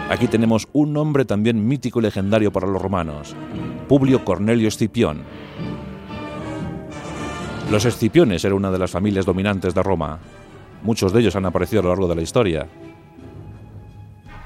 Aquí 0.09 0.27
tenemos 0.27 0.67
un 0.73 0.93
nombre 0.93 1.25
también 1.25 1.67
mítico 1.67 1.99
y 1.99 2.03
legendario 2.03 2.51
para 2.51 2.67
los 2.67 2.81
romanos, 2.81 3.35
Publio 3.87 4.23
Cornelio 4.23 4.67
Escipión, 4.67 5.23
los 7.71 7.85
Escipiones 7.85 8.43
eran 8.43 8.57
una 8.57 8.69
de 8.69 8.77
las 8.77 8.91
familias 8.91 9.25
dominantes 9.25 9.73
de 9.73 9.81
Roma. 9.81 10.19
Muchos 10.83 11.13
de 11.13 11.21
ellos 11.21 11.37
han 11.37 11.45
aparecido 11.45 11.79
a 11.79 11.83
lo 11.83 11.89
largo 11.89 12.09
de 12.09 12.15
la 12.15 12.21
historia. 12.21 12.67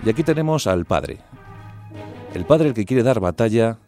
Y 0.05 0.09
aquí 0.09 0.23
tenemos 0.23 0.67
al 0.67 0.85
padre. 0.85 1.17
El 2.35 2.45
padre 2.45 2.69
el 2.69 2.73
que 2.75 2.85
quiere 2.85 3.01
dar 3.01 3.19
batalla 3.19 3.79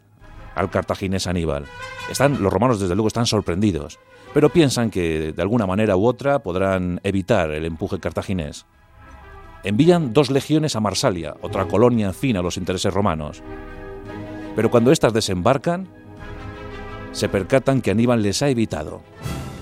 al 0.56 0.68
cartaginés 0.68 1.28
Aníbal. 1.28 1.64
Están, 2.10 2.42
los 2.42 2.52
romanos 2.52 2.80
desde 2.80 2.96
luego 2.96 3.06
están 3.06 3.26
sorprendidos, 3.26 4.00
pero 4.34 4.48
piensan 4.48 4.90
que 4.90 5.32
de 5.32 5.42
alguna 5.42 5.66
manera 5.66 5.96
u 5.96 6.04
otra 6.04 6.40
podrán 6.40 7.00
evitar 7.04 7.52
el 7.52 7.64
empuje 7.64 8.00
cartaginés. 8.00 8.66
Envían 9.62 10.12
dos 10.12 10.30
legiones 10.30 10.74
a 10.74 10.80
Marsalia, 10.80 11.36
otra 11.40 11.66
colonia 11.66 12.08
afín 12.08 12.36
a 12.36 12.42
los 12.42 12.56
intereses 12.56 12.92
romanos. 12.92 13.42
Pero 14.56 14.70
cuando 14.70 14.90
éstas 14.90 15.12
desembarcan, 15.12 15.86
se 17.12 17.28
percatan 17.28 17.80
que 17.80 17.92
Aníbal 17.92 18.22
les 18.22 18.42
ha 18.42 18.48
evitado. 18.48 19.02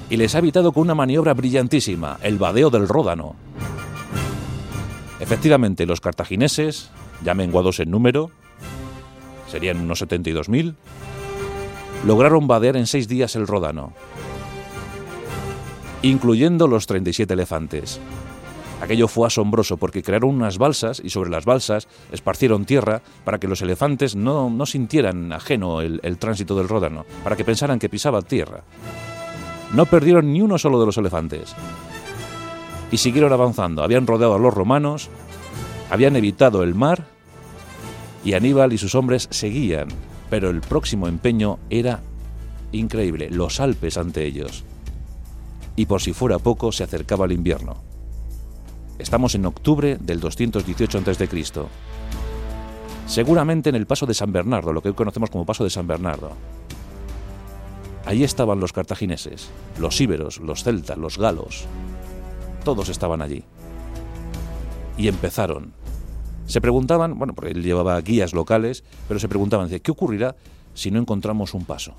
Y 0.09 0.17
les 0.17 0.35
ha 0.35 0.39
evitado 0.39 0.73
con 0.73 0.85
una 0.85 0.95
maniobra 0.95 1.35
brillantísima, 1.35 2.19
el 2.23 2.39
vadeo 2.39 2.71
del 2.71 2.89
Ródano. 2.89 3.35
Efectivamente, 5.21 5.87
los 5.87 6.01
cartagineses, 6.01 6.91
ya 7.25 7.35
menguados 7.35 7.81
en 7.81 7.91
número, 7.91 8.31
serían 9.51 9.81
unos 9.81 10.03
72.000, 10.03 10.75
lograron 12.05 12.47
vadear 12.47 12.77
en 12.77 12.87
seis 12.87 13.09
días 13.09 13.35
el 13.37 13.47
Ródano, 13.47 13.93
incluyendo 16.03 16.69
los 16.69 16.87
37 16.87 17.33
elefantes. 17.33 18.01
Aquello 18.83 19.09
fue 19.09 19.27
asombroso 19.27 19.79
porque 19.79 20.03
crearon 20.03 20.35
unas 20.35 20.59
balsas 20.59 21.01
y 21.03 21.09
sobre 21.09 21.31
las 21.31 21.47
balsas 21.47 21.89
esparcieron 22.13 22.67
tierra 22.67 23.01
para 23.25 23.39
que 23.39 23.49
los 23.49 23.63
elefantes 23.63 24.15
no, 24.15 24.67
sintieran 24.67 25.33
ajeno 25.33 25.81
el, 25.81 25.99
el, 26.03 26.19
tránsito 26.19 26.55
del 26.57 26.69
Ródano, 26.69 27.07
para 27.25 27.37
que 27.37 27.45
pensaran 27.45 27.79
que 27.79 27.89
pisaba 27.89 28.21
tierra. 28.21 28.65
No 29.73 29.87
perdieron 29.87 30.31
ni 30.31 30.43
uno 30.43 30.59
solo 30.59 30.79
de 30.79 30.87
los 30.87 30.99
elefantes. 30.99 31.57
Y 32.91 32.99
siguieron 32.99 33.33
avanzando. 33.33 33.83
Habían 33.83 34.07
rodeado 34.07 34.35
a 34.35 34.39
los 34.39 34.55
romanos, 34.55 35.09
habían 35.91 36.17
evitado 36.17 36.63
el 36.63 36.75
mar 36.75 37.05
y 38.25 38.35
Aníbal 38.35 38.73
y 38.73 38.79
sus 38.79 38.95
hombres 38.95 39.29
seguían. 39.31 39.89
Pero 40.31 40.51
el 40.51 40.61
próximo 40.61 41.07
empeño 41.07 41.59
era 41.71 42.01
increíble, 42.73 43.31
los 43.31 43.61
Alpes 43.61 43.97
ante 43.97 44.25
ellos. 44.25 44.65
Y 45.77 45.87
por 45.87 46.01
si 46.01 46.13
fuera 46.13 46.39
poco, 46.39 46.73
se 46.73 46.85
acercaba 46.85 47.27
el 47.27 47.33
invierno. 47.33 47.77
Estamos 48.99 49.35
en 49.35 49.47
octubre 49.47 49.99
del 50.01 50.21
218 50.21 50.99
a.C. 50.99 51.29
Seguramente 53.07 53.69
en 53.69 53.77
el 53.77 53.87
paso 53.87 54.07
de 54.07 54.15
San 54.15 54.33
Bernardo, 54.33 54.73
lo 54.73 54.83
que 54.83 54.89
hoy 54.89 54.95
conocemos 54.95 55.31
como 55.31 55.47
paso 55.47 55.63
de 55.63 55.71
San 55.71 55.87
Bernardo. 55.87 56.33
Allí 58.07 58.25
estaban 58.25 58.59
los 58.59 58.73
cartagineses, 58.73 59.51
los 59.79 60.01
íberos, 60.01 60.39
los 60.41 60.65
celtas, 60.65 60.97
los 60.97 61.19
galos. 61.19 61.67
Todos 62.67 62.89
estaban 62.89 63.23
allí. 63.23 63.45
Y 64.99 65.07
empezaron. 65.07 65.73
Se 66.47 66.61
preguntaban, 66.61 67.17
bueno, 67.17 67.33
porque 67.33 67.53
él 67.53 67.63
llevaba 67.63 68.01
guías 68.01 68.35
locales, 68.35 68.83
pero 69.07 69.21
se 69.21 69.29
preguntaban, 69.29 69.69
¿qué 69.69 69.91
ocurrirá 69.93 70.35
si 70.75 70.91
no 70.91 70.99
encontramos 70.99 71.55
un 71.55 71.65
paso? 71.65 71.95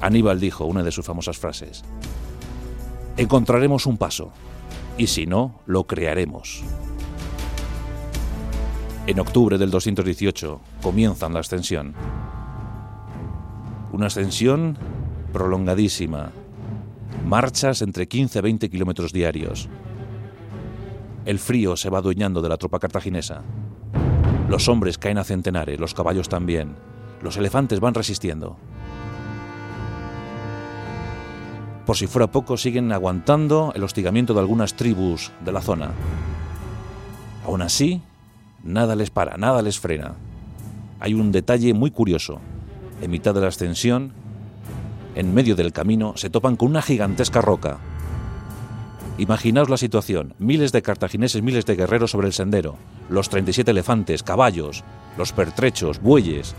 Aníbal 0.00 0.38
dijo 0.38 0.66
una 0.66 0.84
de 0.84 0.92
sus 0.92 1.04
famosas 1.04 1.38
frases, 1.38 1.82
encontraremos 3.16 3.86
un 3.86 3.98
paso, 3.98 4.30
y 4.98 5.08
si 5.08 5.26
no, 5.26 5.58
lo 5.66 5.82
crearemos. 5.82 6.62
En 9.08 9.18
octubre 9.18 9.58
del 9.58 9.72
218 9.72 10.60
comienzan 10.80 11.34
la 11.34 11.40
ascensión. 11.40 11.92
Una 13.90 14.06
ascensión 14.06 14.78
prolongadísima. 15.32 16.30
Marchas 17.26 17.82
entre 17.82 18.06
15 18.06 18.38
a 18.38 18.42
20 18.42 18.70
kilómetros 18.70 19.12
diarios. 19.12 19.68
El 21.24 21.40
frío 21.40 21.76
se 21.76 21.90
va 21.90 21.98
adueñando 21.98 22.40
de 22.40 22.48
la 22.48 22.56
tropa 22.56 22.78
cartaginesa. 22.78 23.42
Los 24.48 24.68
hombres 24.68 24.96
caen 24.96 25.18
a 25.18 25.24
centenares, 25.24 25.80
los 25.80 25.92
caballos 25.92 26.28
también. 26.28 26.76
Los 27.22 27.36
elefantes 27.36 27.80
van 27.80 27.94
resistiendo. 27.94 28.56
Por 31.84 31.96
si 31.96 32.06
fuera 32.06 32.30
poco, 32.30 32.56
siguen 32.56 32.92
aguantando 32.92 33.72
el 33.74 33.82
hostigamiento 33.82 34.32
de 34.32 34.40
algunas 34.40 34.76
tribus 34.76 35.32
de 35.44 35.50
la 35.50 35.62
zona. 35.62 35.90
Aún 37.44 37.60
así, 37.60 38.02
nada 38.62 38.94
les 38.94 39.10
para, 39.10 39.36
nada 39.36 39.62
les 39.62 39.80
frena. 39.80 40.14
Hay 41.00 41.14
un 41.14 41.32
detalle 41.32 41.74
muy 41.74 41.90
curioso. 41.90 42.38
En 43.02 43.10
mitad 43.10 43.34
de 43.34 43.40
la 43.40 43.48
ascensión, 43.48 44.12
en 45.16 45.34
medio 45.34 45.56
del 45.56 45.72
camino, 45.72 46.12
se 46.16 46.30
topan 46.30 46.56
con 46.56 46.68
una 46.68 46.82
gigantesca 46.82 47.40
roca. 47.40 47.78
Imaginaos 49.18 49.70
la 49.70 49.78
situación, 49.78 50.34
miles 50.38 50.72
de 50.72 50.82
cartagineses, 50.82 51.42
miles 51.42 51.64
de 51.64 51.74
guerreros 51.74 52.10
sobre 52.10 52.26
el 52.26 52.34
sendero, 52.34 52.76
los 53.08 53.30
37 53.30 53.70
elefantes, 53.70 54.22
caballos, 54.22 54.84
los 55.16 55.32
pertrechos, 55.32 56.00
bueyes, 56.00 56.54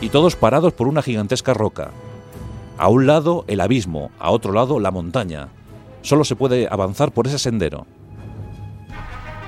y 0.00 0.08
todos 0.08 0.34
parados 0.34 0.72
por 0.72 0.88
una 0.88 1.02
gigantesca 1.02 1.52
roca. 1.52 1.90
A 2.78 2.88
un 2.88 3.06
lado 3.06 3.44
el 3.46 3.60
abismo, 3.60 4.10
a 4.18 4.30
otro 4.30 4.52
lado 4.52 4.80
la 4.80 4.90
montaña. 4.90 5.48
Solo 6.02 6.24
se 6.24 6.36
puede 6.36 6.66
avanzar 6.70 7.12
por 7.12 7.26
ese 7.26 7.38
sendero. 7.38 7.86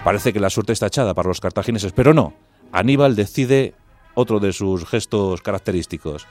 Parece 0.05 0.33
que 0.33 0.40
la 0.40 0.51
suerte 0.51 0.73
está 0.73 0.87
echada 0.87 1.14
para 1.14 1.29
los 1.29 1.40
cartagineses, 1.40 1.92
pero 1.92 2.12
no. 2.12 2.35
Aníbal 2.73 3.16
decide 3.16 3.75
otro 4.14 4.40
de 4.40 4.53
sus 4.53 4.87
gestos 4.87 5.40
característicos. 5.42 6.27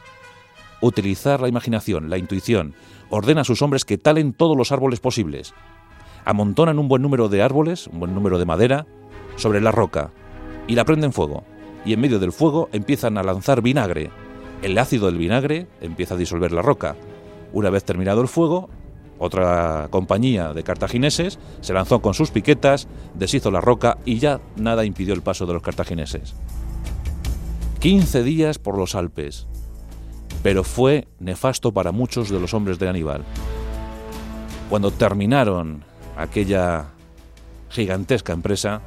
Utilizar 0.81 1.41
la 1.41 1.47
imaginación, 1.47 2.09
la 2.09 2.17
intuición. 2.17 2.73
Ordena 3.09 3.41
a 3.41 3.45
sus 3.45 3.61
hombres 3.61 3.85
que 3.85 3.97
talen 3.97 4.33
todos 4.33 4.55
los 4.55 4.71
árboles 4.71 4.99
posibles. 4.99 5.53
Amontonan 6.25 6.79
un 6.79 6.87
buen 6.87 7.01
número 7.01 7.27
de 7.29 7.41
árboles, 7.41 7.87
un 7.87 7.99
buen 7.99 8.13
número 8.13 8.39
de 8.39 8.45
madera, 8.45 8.85
sobre 9.35 9.61
la 9.61 9.71
roca 9.71 10.11
y 10.67 10.75
la 10.75 10.85
prenden 10.85 11.13
fuego. 11.13 11.43
Y 11.85 11.93
en 11.93 12.01
medio 12.01 12.19
del 12.19 12.31
fuego 12.31 12.69
empiezan 12.71 13.17
a 13.17 13.23
lanzar 13.23 13.61
vinagre. 13.61 14.11
El 14.61 14.77
ácido 14.77 15.07
del 15.07 15.17
vinagre 15.17 15.67
empieza 15.81 16.13
a 16.13 16.17
disolver 16.17 16.51
la 16.51 16.61
roca. 16.61 16.95
Una 17.53 17.69
vez 17.69 17.83
terminado 17.83 18.21
el 18.21 18.27
fuego, 18.27 18.69
otra 19.17 19.87
compañía 19.89 20.53
de 20.53 20.63
cartagineses 20.63 21.39
se 21.61 21.73
lanzó 21.73 22.01
con 22.01 22.13
sus 22.13 22.31
piquetas, 22.31 22.87
deshizo 23.15 23.51
la 23.51 23.61
roca 23.61 23.97
y 24.05 24.19
ya 24.19 24.39
nada 24.55 24.85
impidió 24.85 25.13
el 25.13 25.21
paso 25.21 25.45
de 25.45 25.53
los 25.53 25.61
cartagineses. 25.61 26.35
15 27.79 28.23
días 28.23 28.59
por 28.59 28.77
los 28.77 28.93
Alpes, 28.93 29.47
pero 30.43 30.63
fue 30.63 31.07
nefasto 31.19 31.71
para 31.71 31.91
muchos 31.91 32.29
de 32.29 32.39
los 32.39 32.53
hombres 32.53 32.79
de 32.79 32.89
Aníbal. 32.89 33.23
Cuando 34.69 34.91
terminaron 34.91 35.83
aquella 36.15 36.87
gigantesca 37.69 38.33
empresa, 38.33 38.81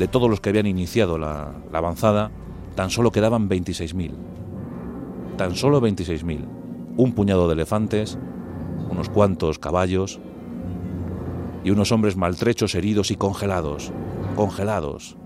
de 0.00 0.08
todos 0.08 0.30
los 0.30 0.40
que 0.40 0.48
habían 0.48 0.66
iniciado 0.66 1.18
la, 1.18 1.52
avanzada, 1.72 2.30
tan 2.74 2.88
solo 2.88 3.12
quedaban 3.12 3.48
26.000. 3.50 4.12
Tan 5.36 5.54
solo 5.54 5.80
26.000. 5.80 6.46
Un 6.96 7.12
puñado 7.12 7.48
de 7.48 7.52
elefantes, 7.52 8.18
unos 8.90 9.10
cuantos 9.10 9.58
caballos 9.58 10.18
y 11.64 11.70
unos 11.70 11.92
hombres 11.92 12.16
maltrechos, 12.16 12.74
heridos 12.74 13.10
y 13.10 13.16
congelados. 13.16 13.92
Congelados. 14.36 15.16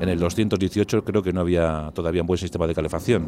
En 0.00 0.08
el 0.08 0.20
218 0.20 1.04
creo 1.04 1.22
que 1.22 1.32
no 1.32 1.40
había 1.40 1.90
todavía 1.92 2.22
un 2.22 2.28
buen 2.28 2.38
sistema 2.38 2.68
de 2.68 2.74
calefacción. 2.74 3.26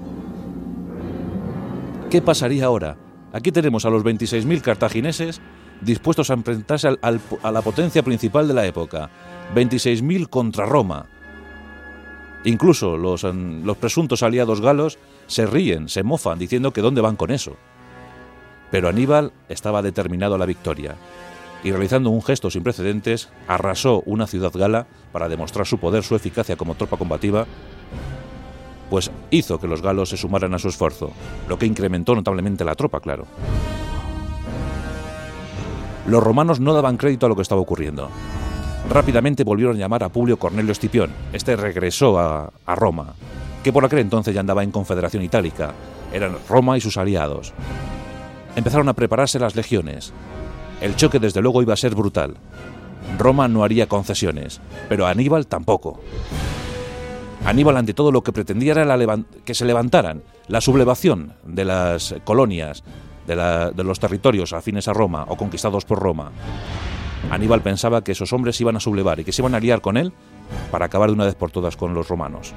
¿Qué 2.11 2.23
pasaría 2.23 2.67
ahora? 2.67 2.97
Aquí 3.33 3.51
tenemos 3.51 3.85
a 3.85 3.91
los 3.91 4.05
26.000 4.05 4.61
cartagineses 4.61 5.41
dispuestos 5.81 6.31
a 6.31 6.35
enfrentarse 6.35 6.89
a 6.89 7.51
la 7.51 7.63
potencia 7.63 8.03
principal 8.05 8.47
de 8.47 8.55
la 8.55 8.65
época, 8.65 9.11
26.000 9.55 10.29
contra 10.29 10.67
Roma. 10.67 11.07
Incluso 12.45 12.97
los, 12.97 13.25
los 13.25 13.77
presuntos 13.77 14.23
aliados 14.23 14.61
galos 14.61 14.99
se 15.27 15.47
ríen, 15.47 15.89
se 15.89 16.05
mofan, 16.05 16.39
diciendo 16.39 16.73
que 16.73 16.81
dónde 16.81 17.01
van 17.01 17.17
con 17.17 17.33
eso. 17.33 17.57
Pero 18.71 18.89
Aníbal 18.89 19.33
estaba 19.49 19.83
determinado 19.83 20.37
a 20.37 20.39
la 20.39 20.47
victoria 20.47 20.95
y 21.65 21.73
realizando 21.73 22.11
un 22.11 22.23
gesto 22.23 22.51
sin 22.51 22.63
precedentes, 22.63 23.29
arrasó 23.49 24.03
una 24.07 24.29
ciudad 24.29 24.53
gala 24.55 24.87
para 25.11 25.29
demostrar 25.29 25.67
su 25.67 25.79
poder, 25.79 26.05
su 26.05 26.15
eficacia 26.15 26.57
como 26.57 26.77
tropa 26.77 26.97
combativa, 26.97 27.47
pues 28.91 29.11
hizo 29.31 29.59
que 29.59 29.67
los 29.67 29.83
galos 29.83 30.11
se 30.11 30.17
sumaran 30.17 30.55
a 30.55 30.59
su 30.59 30.69
esfuerzo, 30.69 31.11
lo 31.49 31.59
que 31.59 31.67
incrementó 31.67 32.15
notablemente 32.15 32.65
la 32.65 32.75
tropa, 32.75 33.01
claro. 33.01 33.27
Los 36.07 36.23
romanos 36.23 36.61
no 36.61 36.73
daban 36.73 36.97
crédito 36.97 37.27
a 37.27 37.29
lo 37.29 37.35
que 37.35 37.43
estaba 37.43 37.61
ocurriendo. 37.61 38.09
Rápidamente 38.89 39.43
volvieron 39.43 39.77
a 39.77 39.81
llamar 39.81 40.05
a 40.05 40.09
Publio 40.09 40.39
Cornelio 40.39 40.71
Escipión. 40.71 41.11
Este 41.33 41.57
regresó 41.57 42.19
a, 42.19 42.53
Roma, 42.77 43.15
que 43.65 43.73
por 43.73 43.85
aquel 43.85 43.99
entonces 43.99 44.33
ya 44.33 44.41
andaba 44.41 44.63
en 44.63 44.71
Confederación 44.71 45.25
Itálica. 45.25 45.73
Eran 46.13 46.37
Roma 46.49 46.77
y 46.77 46.81
sus 46.81 46.97
aliados. 46.97 47.53
Empezaron 48.55 48.89
a 48.89 48.95
prepararse 48.95 49.41
las 49.41 49.57
legiones. 49.57 50.13
El 50.81 50.95
choque 50.95 51.19
desde 51.19 51.43
luego 51.43 51.63
iba 51.63 51.75
a 51.75 51.77
ser 51.77 51.97
brutal. 51.97 52.37
Roma 53.19 53.49
no 53.49 53.65
haría 53.65 53.89
concesiones, 53.89 54.61
pero 54.89 55.07
Aníbal 55.07 55.49
tampoco. 55.49 56.01
Aníbal 57.47 57.77
ante 57.77 57.95
todo 57.95 58.11
lo 58.11 58.25
que 58.25 58.33
pretendía 58.33 58.73
era 58.73 58.99
que 59.45 59.55
se 59.55 59.65
levantaran, 59.65 60.25
la 60.49 60.61
sublevación 60.61 61.35
de 61.45 61.65
las 61.65 62.17
colonias, 62.25 62.83
de 63.25 63.85
los 63.85 64.01
territorios 64.01 64.53
afines 64.53 64.89
a 64.89 64.93
Roma 64.93 65.25
o 65.29 65.37
conquistados 65.37 65.85
por 65.85 66.01
Roma. 66.01 66.33
Aníbal 67.31 67.63
pensaba 67.63 68.03
que 68.03 68.13
esos 68.13 68.33
hombres 68.33 68.61
iban 68.61 68.77
a 68.77 68.81
sublevar 68.81 69.21
y 69.21 69.25
que 69.25 69.31
se 69.31 69.43
iban 69.43 69.55
a 69.55 69.59
aliar 69.59 69.81
con 69.81 69.97
él 69.97 70.13
para 70.73 70.87
acabar 70.87 71.09
de 71.09 71.15
una 71.15 71.25
vez 71.25 71.37
por 71.37 71.53
todas 71.53 71.77
con 71.77 71.95
los 71.95 72.09
romanos. 72.09 72.53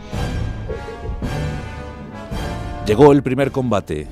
Llegó 2.88 3.12
el 3.12 3.22
primer 3.22 3.52
combate, 3.52 4.08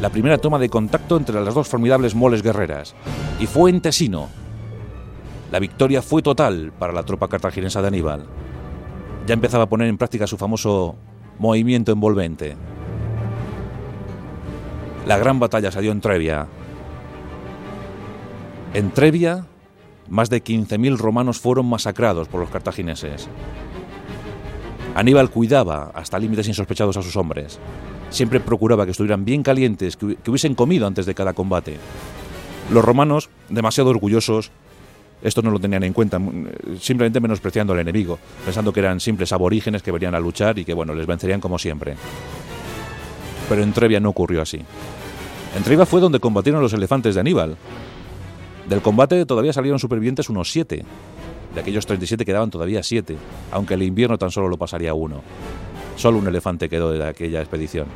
la 0.00 0.10
primera 0.10 0.38
toma 0.38 0.58
de 0.58 0.68
contacto 0.68 1.16
entre 1.16 1.40
las 1.40 1.54
dos 1.54 1.68
formidables 1.68 2.16
moles 2.16 2.42
guerreras, 2.42 2.96
y 3.38 3.46
fue 3.46 3.70
en 3.70 3.80
Tesino. 3.80 4.28
La 5.52 5.60
victoria 5.60 6.02
fue 6.02 6.22
total 6.22 6.72
para 6.76 6.92
la 6.92 7.04
tropa 7.04 7.28
cartaginesa 7.28 7.80
de 7.82 7.88
Aníbal. 7.88 8.26
Ya 9.28 9.34
empezaba 9.34 9.64
a 9.64 9.68
poner 9.68 9.88
en 9.88 9.98
práctica 9.98 10.26
su 10.26 10.38
famoso 10.38 10.96
movimiento 11.38 11.92
envolvente. 11.92 12.56
La 15.06 15.18
gran 15.18 15.38
batalla 15.38 15.70
se 15.70 15.82
dio 15.82 15.92
en 15.92 16.00
Trevia. 16.00 16.46
En 18.72 18.90
Trevia 18.90 19.44
más 20.08 20.30
de 20.30 20.42
15.000 20.42 20.96
romanos 20.96 21.38
fueron 21.40 21.66
masacrados 21.66 22.26
por 22.26 22.40
los 22.40 22.48
cartagineses. 22.48 23.28
Aníbal 24.94 25.28
cuidaba 25.28 25.90
hasta 25.94 26.18
límites 26.18 26.48
insospechados 26.48 26.96
a 26.96 27.02
sus 27.02 27.14
hombres. 27.16 27.58
Siempre 28.08 28.40
procuraba 28.40 28.86
que 28.86 28.92
estuvieran 28.92 29.26
bien 29.26 29.42
calientes, 29.42 29.98
que, 29.98 30.16
hubiesen 30.26 30.54
comido 30.54 30.86
antes 30.86 31.04
de 31.04 31.14
cada 31.14 31.34
combate. 31.34 31.76
Los 32.72 32.82
romanos, 32.82 33.28
demasiado 33.50 33.90
orgullosos, 33.90 34.52
esto 35.22 35.42
no 35.42 35.50
lo 35.50 35.58
tenían 35.58 35.82
en 35.84 35.92
cuenta, 35.92 36.20
simplemente 36.80 37.20
menospreciando 37.20 37.72
al 37.72 37.80
enemigo, 37.80 38.18
pensando 38.44 38.72
que 38.72 38.80
eran 38.80 39.00
simples 39.00 39.32
aborígenes 39.32 39.82
que 39.82 39.92
venían 39.92 40.14
a 40.14 40.20
luchar 40.20 40.58
y 40.58 40.64
que, 40.64 40.74
bueno, 40.74 40.94
les 40.94 41.06
vencerían 41.06 41.40
como 41.40 41.58
siempre. 41.58 41.96
Pero 43.48 43.62
en 43.62 43.72
Trevia 43.72 44.00
no 44.00 44.10
ocurrió 44.10 44.42
así. 44.42 44.60
En 45.56 45.62
Trevia 45.62 45.86
fue 45.86 46.00
donde 46.00 46.20
combatieron 46.20 46.60
los 46.60 46.72
elefantes 46.72 47.14
de 47.14 47.20
Aníbal, 47.20 47.56
del 48.68 48.82
combate 48.82 49.24
todavía 49.24 49.52
salieron 49.52 49.78
supervivientes 49.78 50.28
unos 50.28 50.52
7. 50.52 50.84
De 51.54 51.60
aquellos 51.60 51.86
37 51.86 52.26
quedaban 52.26 52.50
todavía 52.50 52.82
7, 52.82 53.16
aunque 53.50 53.74
el 53.74 53.82
invierno 53.82 54.18
tan 54.18 54.30
solo 54.30 54.48
lo 54.48 54.58
pasaría 54.58 54.92
uno. 54.92 55.22
Solo 55.96 56.18
un 56.18 56.28
elefante 56.28 56.68
quedó 56.68 56.92
de 56.92 57.02
aquella 57.06 57.40
expedición. 57.40 57.86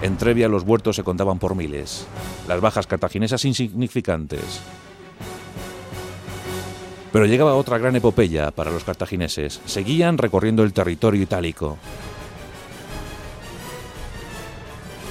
En 0.00 0.16
Trevia 0.16 0.48
los 0.48 0.64
muertos 0.64 0.94
se 0.94 1.02
contaban 1.02 1.40
por 1.40 1.56
miles, 1.56 2.06
las 2.46 2.60
bajas 2.60 2.86
cartaginesas 2.86 3.44
insignificantes. 3.44 4.60
Pero 7.12 7.26
llegaba 7.26 7.56
otra 7.56 7.78
gran 7.78 7.96
epopeya 7.96 8.52
para 8.52 8.70
los 8.70 8.84
cartagineses. 8.84 9.60
Seguían 9.64 10.18
recorriendo 10.18 10.62
el 10.62 10.72
territorio 10.72 11.22
itálico. 11.22 11.78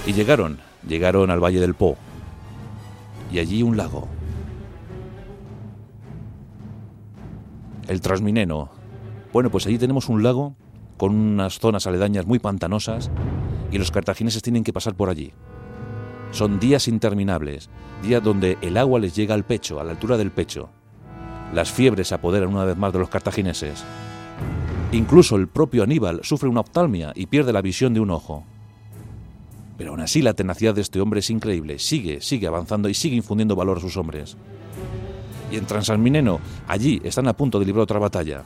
Y 0.06 0.14
llegaron, 0.14 0.60
llegaron 0.88 1.32
al 1.32 1.44
Valle 1.44 1.60
del 1.60 1.74
Po, 1.74 1.98
y 3.30 3.40
allí 3.40 3.64
un 3.64 3.76
lago. 3.76 4.08
El 7.90 8.00
Transmineno. 8.00 8.70
Bueno, 9.34 9.50
pues 9.50 9.66
allí 9.68 9.78
tenemos 9.78 10.08
un 10.08 10.24
lago 10.24 10.56
con 10.96 11.14
unas 11.14 11.60
zonas 11.60 11.88
aledañas 11.88 12.26
muy 12.26 12.40
pantanosas 12.40 13.12
y 13.72 13.78
los 13.78 13.92
cartagineses 13.92 14.42
tienen 14.42 14.64
que 14.64 14.74
pasar 14.74 14.96
por 14.96 15.10
allí. 15.10 15.34
Son 16.32 16.60
días 16.60 16.88
interminables, 16.88 17.70
días 18.04 18.24
donde 18.24 18.58
el 18.62 18.78
agua 18.78 19.00
les 19.00 19.16
llega 19.16 19.34
al 19.34 19.46
pecho, 19.46 19.80
a 19.80 19.84
la 19.84 19.92
altura 19.92 20.18
del 20.18 20.32
pecho. 20.32 20.70
Las 21.54 21.72
fiebres 21.72 22.10
se 22.10 22.16
apoderan 22.16 22.50
una 22.50 22.66
vez 22.66 22.78
más 22.78 22.92
de 22.92 23.00
los 23.00 23.10
cartagineses. 23.10 23.84
Incluso 24.92 25.36
el 25.36 25.48
propio 25.48 25.84
Aníbal 25.84 26.22
sufre 26.24 26.50
una 26.50 26.62
oftalmia 26.62 27.12
y 27.16 27.28
pierde 27.28 27.54
la 27.54 27.62
visión 27.62 27.94
de 27.94 28.00
un 28.00 28.12
ojo. 28.12 28.44
Pero 29.78 29.92
aún 29.92 30.02
así 30.02 30.22
la 30.22 30.34
tenacidad 30.34 30.74
de 30.74 30.82
este 30.82 31.00
hombre 31.00 31.20
es 31.20 31.30
increíble. 31.30 31.80
Sigue, 31.80 32.22
sigue 32.22 32.48
avanzando 32.48 32.90
y 32.90 32.94
sigue 32.94 33.16
infundiendo 33.16 33.56
valor 33.56 33.78
a 33.78 33.82
sus 33.82 33.96
hombres. 33.96 34.38
Y 35.52 35.56
en 35.56 35.66
Transalmineno, 35.66 36.40
allí 36.68 37.00
están 37.04 37.28
a 37.28 37.34
punto 37.34 37.60
de 37.60 37.66
librar 37.66 37.84
otra 37.84 38.00
batalla. 38.00 38.44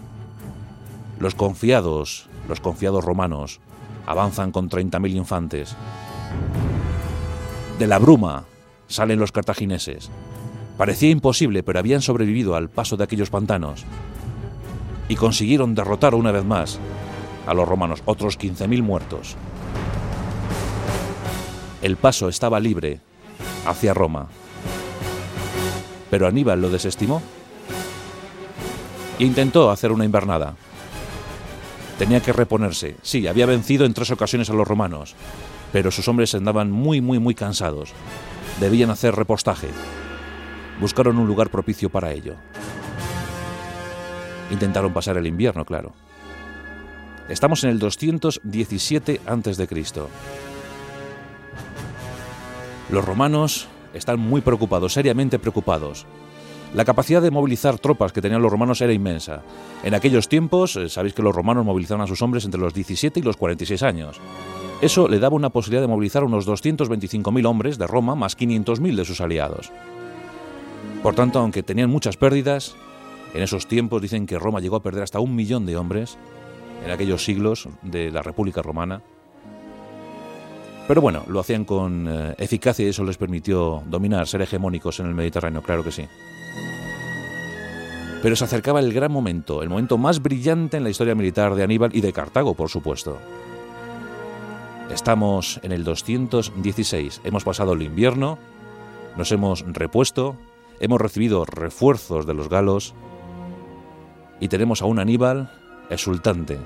Los 1.20 1.36
confiados, 1.36 2.28
los 2.48 2.60
confiados 2.60 3.04
romanos, 3.04 3.60
avanzan 4.06 4.52
con 4.52 4.70
30.000 4.70 5.16
infantes. 5.16 5.76
De 7.80 7.88
la 7.88 8.00
bruma 8.00 8.46
salen 8.88 9.20
los 9.20 9.32
cartagineses. 9.32 10.10
Parecía 10.78 11.10
imposible, 11.10 11.64
pero 11.64 11.80
habían 11.80 12.02
sobrevivido 12.02 12.56
al 12.56 12.70
paso 12.70 12.98
de 12.98 13.04
aquellos 13.04 13.30
pantanos. 13.30 13.86
Y 15.10 15.16
consiguieron 15.16 15.76
derrotar 15.76 16.16
una 16.16 16.32
vez 16.32 16.46
más 16.46 16.80
a 17.46 17.54
los 17.54 17.68
romanos, 17.68 18.02
otros 18.06 18.40
15.000 18.40 18.82
muertos 18.82 19.36
el 21.82 21.98
paso 21.98 22.30
estaba 22.30 22.60
libre 22.60 23.00
hacia 23.66 23.94
Roma. 23.94 24.28
Pero 26.10 26.28
Aníbal 26.28 26.62
lo 26.62 26.70
desestimó 26.70 27.22
e 29.18 29.24
intentó 29.24 29.72
hacer 29.72 29.92
una 29.92 30.06
invernada. 30.06 30.56
Tenía 32.02 32.20
que 32.20 32.34
reponerse. 32.34 32.96
Sí, 33.04 33.28
había 33.28 33.46
vencido 33.46 33.86
en 33.86 33.94
tres 33.94 34.10
ocasiones 34.10 34.50
a 34.50 34.54
los 34.54 34.68
romanos, 34.68 35.14
pero 35.72 35.92
sus 35.92 36.08
hombres 36.08 36.34
andaban 36.34 36.72
muy, 36.72 37.00
muy, 37.00 37.20
muy 37.20 37.36
cansados. 37.36 37.94
Debían 38.60 38.90
hacer 38.90 39.14
repostaje. 39.16 39.68
buscaron 40.80 41.20
un 41.20 41.28
lugar 41.28 41.52
propicio 41.52 41.92
para 41.92 42.12
ello. 42.12 42.38
Intentaron 44.50 44.92
pasar 44.94 45.16
el 45.18 45.28
invierno, 45.28 45.64
claro. 45.64 45.94
Estamos 47.30 47.64
en 47.66 47.70
el 47.70 47.78
217 47.78 49.22
a.C. 49.24 49.68
Los 52.90 53.06
romanos 53.06 53.68
están 53.94 54.20
muy 54.20 54.42
preocupados, 54.42 54.94
seriamente 54.94 55.38
preocupados. 55.38 56.08
La 56.74 56.86
capacidad 56.86 57.22
de 57.22 57.32
movilizar 57.32 57.80
tropas 57.80 58.14
que 58.14 58.22
tenían 58.22 58.42
los 58.42 58.52
romanos 58.52 58.80
era 58.80 58.94
inmensa. 58.94 59.42
En 59.84 59.94
aquellos 59.94 60.30
tiempos, 60.30 60.78
eh, 60.78 60.88
sabéis 60.88 61.14
que 61.14 61.22
los 61.22 61.36
romanos 61.36 61.66
movilizaban 61.66 62.04
a 62.04 62.08
sus 62.08 62.22
hombres 62.22 62.46
entre 62.46 62.62
los 62.62 62.74
17 62.74 63.20
y 63.20 63.24
los 63.24 63.36
46 63.36 63.84
años. 63.84 64.22
Eso 64.82 65.10
le 65.10 65.20
daba 65.20 65.36
una 65.36 65.50
posibilidad 65.50 65.82
de 65.82 65.90
movilizar 65.90 66.24
unos 66.24 66.48
225.000 66.48 67.46
hombres 67.46 67.78
de 67.78 67.88
Roma 67.88 68.16
más 68.16 68.38
500.000 68.38 68.96
de 68.96 69.06
sus 69.06 69.20
aliados. 69.20 69.72
Por 71.04 71.14
tanto, 71.14 71.40
aunque 71.40 71.62
tenían 71.62 71.90
muchas 71.90 72.16
pérdidas, 72.16 72.74
en 73.34 73.44
esos 73.44 73.68
tiempos 73.68 74.02
dicen 74.02 74.26
que 74.26 74.40
Roma 74.40 74.62
llegó 74.62 74.78
a 74.78 74.84
perder 74.84 75.04
hasta 75.04 75.20
un 75.20 75.36
millón 75.36 75.66
de 75.66 75.76
hombres 75.76 76.18
en 76.86 76.92
aquellos 76.92 77.26
siglos 77.26 77.68
de 77.82 78.12
la 78.12 78.24
República 78.24 78.62
Romana. 78.62 79.02
Pero 80.88 81.02
bueno, 81.02 81.24
lo 81.28 81.40
hacían 81.40 81.66
con 81.66 82.08
eh, 82.10 82.36
eficacia 82.38 82.86
y 82.86 82.90
eso 82.90 83.04
les 83.04 83.18
permitió 83.18 83.84
dominar, 83.88 84.28
ser 84.28 84.42
hegemónicos 84.42 85.00
en 85.00 85.08
el 85.08 85.16
Mediterráneo, 85.16 85.62
claro 85.62 85.84
que 85.84 85.92
sí. 85.92 86.08
Pero 88.22 88.36
se 88.36 88.44
acercaba 88.44 88.80
el 88.80 88.94
gran 88.94 89.12
momento, 89.12 89.64
el 89.64 89.70
momento 89.70 89.98
más 89.98 90.22
brillante 90.22 90.78
en 90.78 90.84
la 90.84 90.92
historia 90.92 91.16
militar 91.16 91.56
de 91.56 91.64
Aníbal 91.64 91.96
y 91.96 92.02
de 92.02 92.14
Cartago, 92.14 92.54
por 92.54 92.70
supuesto. 92.70 93.18
Estamos 94.92 95.60
en 95.64 95.72
el 95.72 95.84
216, 95.84 97.22
hemos 97.24 97.44
pasado 97.44 97.74
el 97.74 97.82
invierno, 97.82 98.38
nos 99.18 99.32
hemos 99.32 99.64
repuesto, 99.66 100.36
hemos 100.80 101.02
recibido 101.02 101.46
refuerzos 101.46 102.28
de 102.28 102.34
los 102.34 102.48
galos 102.48 102.94
y 104.40 104.50
tenemos 104.50 104.82
a 104.82 104.86
un 104.86 105.00
Aníbal 105.00 105.50
exultante. 105.90 106.60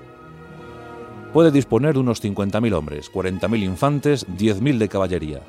Puede 1.32 1.52
disponer 1.52 1.94
de 1.94 2.00
unos 2.00 2.24
50.000 2.24 2.74
hombres, 2.74 3.12
40.000 3.12 3.64
infantes, 3.64 4.28
10.000 4.28 4.78
de 4.78 4.90
caballería. 4.90 5.42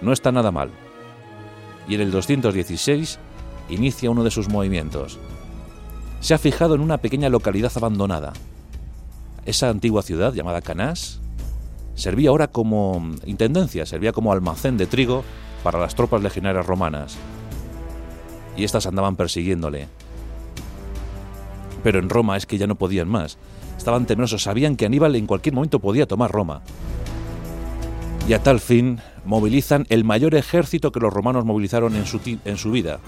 No 0.00 0.12
está 0.12 0.32
nada 0.32 0.50
mal. 0.50 0.70
Y 1.88 1.94
en 1.94 2.02
el 2.02 2.10
216 2.10 3.18
inicia 3.68 4.10
uno 4.10 4.24
de 4.24 4.30
sus 4.30 4.48
movimientos. 4.48 5.18
Se 6.20 6.34
ha 6.34 6.38
fijado 6.38 6.74
en 6.74 6.80
una 6.80 6.98
pequeña 6.98 7.28
localidad 7.28 7.72
abandonada. 7.76 8.32
Esa 9.44 9.68
antigua 9.68 10.02
ciudad 10.02 10.34
llamada 10.34 10.60
Canás 10.60 11.20
servía 11.94 12.30
ahora 12.30 12.48
como 12.48 13.12
intendencia, 13.24 13.86
servía 13.86 14.12
como 14.12 14.32
almacén 14.32 14.76
de 14.76 14.86
trigo 14.86 15.24
para 15.62 15.78
las 15.80 15.94
tropas 15.94 16.22
legionarias 16.22 16.66
romanas. 16.66 17.16
Y 18.56 18.64
éstas 18.64 18.86
andaban 18.86 19.16
persiguiéndole. 19.16 19.88
Pero 21.82 21.98
en 21.98 22.08
Roma 22.08 22.36
es 22.36 22.46
que 22.46 22.58
ya 22.58 22.66
no 22.66 22.74
podían 22.74 23.08
más. 23.08 23.38
Estaban 23.76 24.06
temerosos, 24.06 24.42
sabían 24.42 24.76
que 24.76 24.86
Aníbal 24.86 25.14
en 25.16 25.26
cualquier 25.26 25.54
momento 25.54 25.78
podía 25.78 26.06
tomar 26.06 26.32
Roma. 26.32 26.62
Y 28.28 28.32
a 28.32 28.42
tal 28.42 28.58
fin 28.60 28.98
movilizan 29.24 29.86
el 29.88 30.02
mayor 30.02 30.34
ejército 30.34 30.90
que 30.90 31.00
los 31.00 31.12
romanos 31.12 31.44
movilizaron 31.44 31.94
en 31.94 32.06
su, 32.06 32.20
en 32.44 32.56
su 32.56 32.70
vida. 32.72 32.98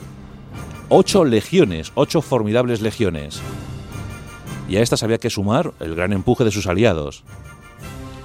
Ocho 0.91 1.27
legiones, 1.27 1.93
ocho 1.97 2.23
formidables 2.23 2.81
legiones. 2.81 3.43
Y 4.71 4.77
a 4.77 4.81
estas 4.81 5.03
había 5.03 5.19
que 5.19 5.29
sumar 5.29 5.75
el 5.81 5.95
gran 5.95 6.15
empuje 6.15 6.45
de 6.45 6.51
sus 6.51 6.67
aliados. 6.67 7.25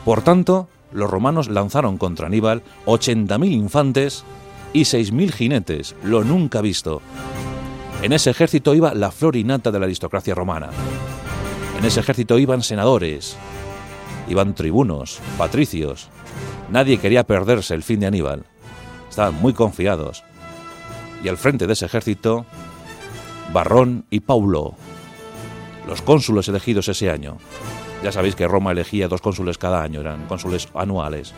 Por 0.05 0.21
tanto, 0.21 0.69
los 0.93 1.09
romanos 1.09 1.49
lanzaron 1.49 1.97
contra 1.97 2.27
Aníbal 2.27 2.63
80.000 2.85 3.51
infantes 3.51 4.23
y 4.71 4.83
6.000 4.83 5.31
jinetes, 5.31 5.95
lo 6.03 6.23
nunca 6.23 6.61
visto. 6.61 7.01
En 8.01 8.13
ese 8.13 8.29
ejército 8.29 8.73
iba 8.73 8.93
la 8.93 9.11
florinata 9.11 9.69
de 9.69 9.79
la 9.79 9.85
aristocracia 9.85 10.33
romana. 10.33 10.69
En 11.77 11.83
ese 11.83 11.99
ejército 11.99 12.39
iban 12.39 12.63
senadores, 12.63 13.35
iban 14.29 14.55
tribunos, 14.55 15.19
patricios. 15.37 16.07
Nadie 16.71 16.97
quería 16.97 17.25
perderse 17.25 17.73
el 17.73 17.83
fin 17.83 17.99
de 17.99 18.07
Aníbal. 18.07 18.45
Estaban 19.09 19.35
muy 19.41 19.51
confiados. 19.51 20.23
Y 21.23 21.29
al 21.29 21.37
frente 21.37 21.65
de 21.67 21.73
ese 21.73 21.85
ejército, 21.85 22.45
Barrón 23.53 24.05
y 24.09 24.19
Paulo, 24.19 24.75
los 25.87 26.01
cónsules 26.01 26.49
elegidos 26.49 26.89
ese 26.89 27.09
año. 27.09 27.37
Ya 28.03 28.11
sabéis 28.11 28.35
que 28.35 28.47
Roma 28.47 28.73
elegía 28.73 29.07
dos 29.07 29.21
cónsules 29.21 29.57
cada 29.57 29.81
año, 29.81 30.01
eran 30.01 30.25
cónsules 30.25 30.67
anuales. 30.73 31.33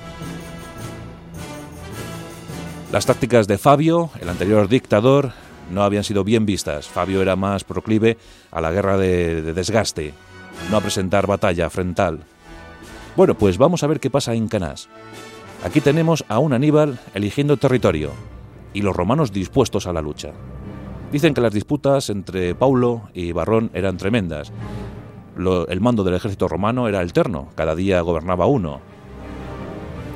Las 2.92 3.06
tácticas 3.06 3.48
de 3.48 3.60
Fabio, 3.60 4.10
el 4.20 4.30
anterior 4.30 4.68
dictador, 4.68 5.34
no 5.72 5.84
habían 5.84 6.04
sido 6.04 6.24
bien 6.24 6.48
vistas. 6.48 6.88
Fabio 6.88 7.22
era 7.22 7.36
más 7.36 7.64
proclive 7.64 8.18
a 8.52 8.62
la 8.62 8.72
guerra 8.72 8.98
de, 8.98 9.54
desgaste, 9.54 10.14
no 10.72 10.78
a 10.78 10.82
presentar 10.82 11.28
batalla 11.28 11.70
frontal. 11.70 12.24
Bueno, 13.16 13.36
pues 13.36 13.60
vamos 13.60 13.84
a 13.84 13.88
ver 13.88 14.00
qué 14.00 14.10
pasa 14.10 14.34
en 14.34 14.48
Canás. 14.48 14.90
Aquí 15.64 15.80
tenemos 15.80 16.26
a 16.28 16.40
un 16.40 16.54
Aníbal 16.54 17.00
eligiendo 17.14 17.58
territorio 17.58 18.35
y 18.76 18.82
los 18.82 18.96
romanos 18.96 19.32
dispuestos 19.32 19.88
a 19.88 19.94
la 19.94 20.02
lucha. 20.02 20.34
Dicen 21.12 21.34
que 21.34 21.42
las 21.42 21.54
disputas 21.54 22.10
entre 22.10 22.54
Paulo 22.56 23.04
y 23.14 23.32
Barrón 23.32 23.72
eran 23.74 23.98
tremendas. 23.98 24.52
el 25.38 25.82
mando 25.82 26.04
del 26.04 26.16
ejército 26.16 26.48
romano 26.48 26.88
era 26.88 27.00
alterno, 27.00 27.48
cada 27.56 27.74
día 27.74 28.02
gobernaba 28.02 28.46
uno. 28.46 28.82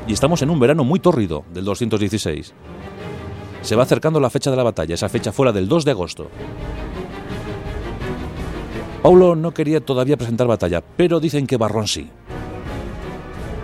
Y 0.07 0.13
estamos 0.13 0.41
en 0.41 0.49
un 0.49 0.59
verano 0.59 0.83
muy 0.83 0.99
tórrido 0.99 1.45
del 1.53 1.63
216. 1.63 2.53
Se 3.61 3.75
va 3.75 3.83
acercando 3.83 4.19
la 4.19 4.29
fecha 4.29 4.51
de 4.51 4.57
la 4.57 4.63
batalla, 4.63 4.95
esa 4.95 5.09
fecha 5.09 5.31
fuera 5.31 5.53
del 5.53 5.69
2 5.69 5.85
de 5.85 5.91
agosto. 5.91 6.29
Paulo 9.01 9.35
no 9.37 9.53
quería 9.53 9.79
todavía 9.79 10.17
presentar 10.17 10.47
batalla, 10.47 10.83
pero 10.97 11.21
dicen 11.21 11.47
que 11.47 11.55
Barrón 11.55 11.87
sí. 11.87 12.09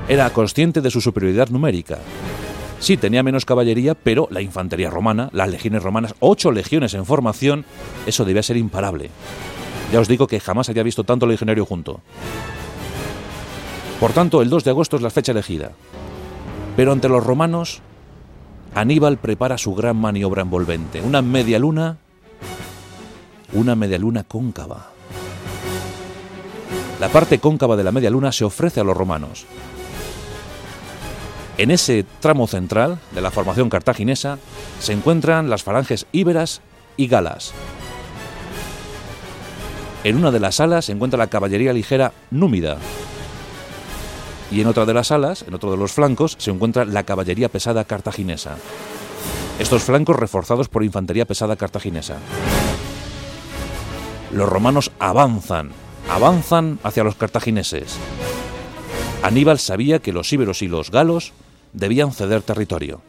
Era 0.08 0.30
consciente 0.30 0.80
de 0.80 0.92
su 0.92 1.02
superioridad 1.02 1.50
numérica. 1.50 1.98
Sí, 2.80 2.98
tenía 2.98 3.24
menos 3.24 3.46
caballería, 3.46 3.96
pero 3.96 4.28
la 4.30 4.42
infantería 4.42 4.90
romana, 4.90 5.30
las 5.32 5.50
legiones 5.50 5.82
romanas, 5.82 6.14
ocho 6.20 6.52
legiones 6.52 6.94
en 6.94 7.06
formación, 7.06 7.66
eso 8.06 8.26
debía 8.26 8.44
ser 8.44 8.58
imparable. 8.58 9.10
Ya 9.92 10.00
os 10.00 10.08
digo 10.08 10.28
que 10.28 10.40
jamás 10.40 10.70
había 10.70 10.84
visto 10.84 11.04
tanto 11.04 11.26
legionario 11.26 11.66
junto. 11.66 12.02
Por 14.00 14.12
tanto, 14.12 14.42
el 14.42 14.50
2 14.50 14.64
de 14.64 14.72
agosto 14.72 14.98
es 14.98 15.02
la 15.02 15.10
fecha 15.10 15.32
elegida. 15.32 15.72
Pero 16.76 16.92
ante 16.92 17.08
los 17.08 17.24
romanos, 17.24 17.82
Aníbal 18.74 19.18
prepara 19.18 19.58
su 19.58 19.74
gran 19.74 19.96
maniobra 19.96 20.42
envolvente, 20.42 21.02
una 21.02 21.22
media 21.22 21.58
luna, 21.60 21.98
una 23.54 23.76
media 23.76 23.98
luna 23.98 24.26
cóncava. 24.26 24.92
La 27.00 27.08
parte 27.10 27.40
cóncava 27.40 27.78
de 27.78 27.84
la 27.86 27.94
media 27.94 28.10
luna 28.10 28.32
se 28.34 28.44
ofrece 28.44 28.82
a 28.82 28.84
los 28.84 28.98
romanos. 28.98 29.46
En 31.58 31.72
ese 31.72 32.06
tramo 32.20 32.48
central 32.48 33.00
de 33.12 33.22
la 33.22 33.32
formación 33.32 33.70
cartaginesa 33.70 34.40
se 34.80 34.94
encuentran 34.94 35.50
las 35.50 35.64
falanges 35.64 36.06
íberas 36.12 36.62
y 36.98 37.08
galas. 37.08 37.54
En 40.04 40.18
una 40.18 40.32
de 40.32 40.40
las 40.40 40.60
alas 40.60 40.86
se 40.86 40.92
encuentra 40.92 41.18
la 41.18 41.28
caballería 41.28 41.74
ligera 41.74 42.12
númida, 42.30 42.78
y 44.52 44.62
en 44.62 44.68
otra 44.68 44.86
de 44.86 44.94
las 44.94 45.12
alas, 45.12 45.44
en 45.48 45.54
otro 45.54 45.72
de 45.72 45.78
los 45.78 45.92
flancos, 45.92 46.36
se 46.38 46.52
encuentra 46.52 46.86
la 46.86 47.04
caballería 47.04 47.50
pesada 47.50 47.84
cartaginesa. 47.84 48.58
Estos 49.60 49.84
flancos 49.84 50.16
reforzados 50.18 50.70
por 50.70 50.84
infantería 50.84 51.26
pesada 51.26 51.56
cartaginesa. 51.56 52.18
Los 54.32 54.48
romanos 54.48 54.92
avanzan, 55.00 55.72
avanzan 56.10 56.80
hacia 56.84 57.04
los 57.04 57.16
cartagineses. 57.16 57.98
Aníbal 59.24 59.58
sabía 59.58 60.00
que 60.00 60.14
los 60.14 60.32
íberos 60.32 60.62
y 60.62 60.68
los 60.68 60.92
galos 60.92 61.34
debían 61.76 62.12
ceder 62.12 62.42
territorio. 62.42 63.02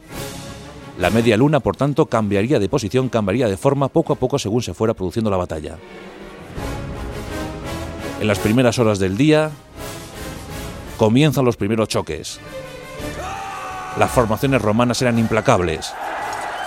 La 0.98 1.11
media 1.11 1.37
luna, 1.37 1.61
por 1.61 1.76
tanto, 1.76 2.07
cambiaría 2.07 2.59
de 2.59 2.68
posición, 2.68 3.09
cambiaría 3.09 3.48
de 3.48 3.57
forma 3.57 3.88
poco 3.88 4.14
a 4.14 4.16
poco 4.16 4.38
según 4.38 4.62
se 4.62 4.74
fuera 4.74 4.94
produciendo 4.94 5.31
la 5.31 5.37
batalla. 5.37 5.76
En 8.20 8.26
las 8.26 8.38
primeras 8.38 8.79
horas 8.79 8.98
del 8.98 9.16
día, 9.16 9.50
comienzan 10.96 11.44
los 11.44 11.57
primeros 11.57 11.88
choques. 11.88 12.40
Las 13.98 14.11
formaciones 14.11 14.62
romanas 14.62 15.00
eran 15.02 15.18
implacables. 15.18 15.92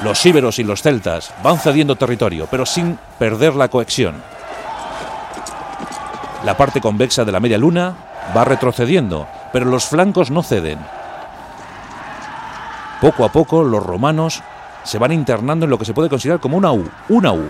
Los 0.04 0.24
íberos 0.26 0.60
y 0.60 0.64
los 0.64 0.82
celtas 0.82 1.34
van 1.44 1.58
cediendo 1.58 1.96
territorio, 1.96 2.48
pero 2.50 2.66
sin 2.66 2.98
perder 3.18 3.56
la 3.56 3.68
cohesión. 3.68 4.16
La 6.46 6.56
parte 6.56 6.80
convexa 6.80 7.26
de 7.26 7.32
la 7.32 7.40
media 7.40 7.58
luna 7.58 7.98
va 8.36 8.46
retrocediendo, 8.46 9.28
pero 9.52 9.66
los 9.66 9.86
flancos 9.86 10.32
no 10.32 10.44
ceden. 10.44 10.80
Poco 13.02 13.24
a 13.24 13.32
poco 13.32 13.64
los 13.64 13.86
romanos 13.86 14.44
se 14.84 14.98
van 14.98 15.12
internando 15.12 15.66
en 15.66 15.70
lo 15.70 15.78
que 15.78 15.86
se 15.86 15.94
puede 15.94 16.10
considerar 16.10 16.40
como 16.40 16.58
una 16.58 16.72
U, 16.72 16.90
una 17.10 17.32
U, 17.32 17.50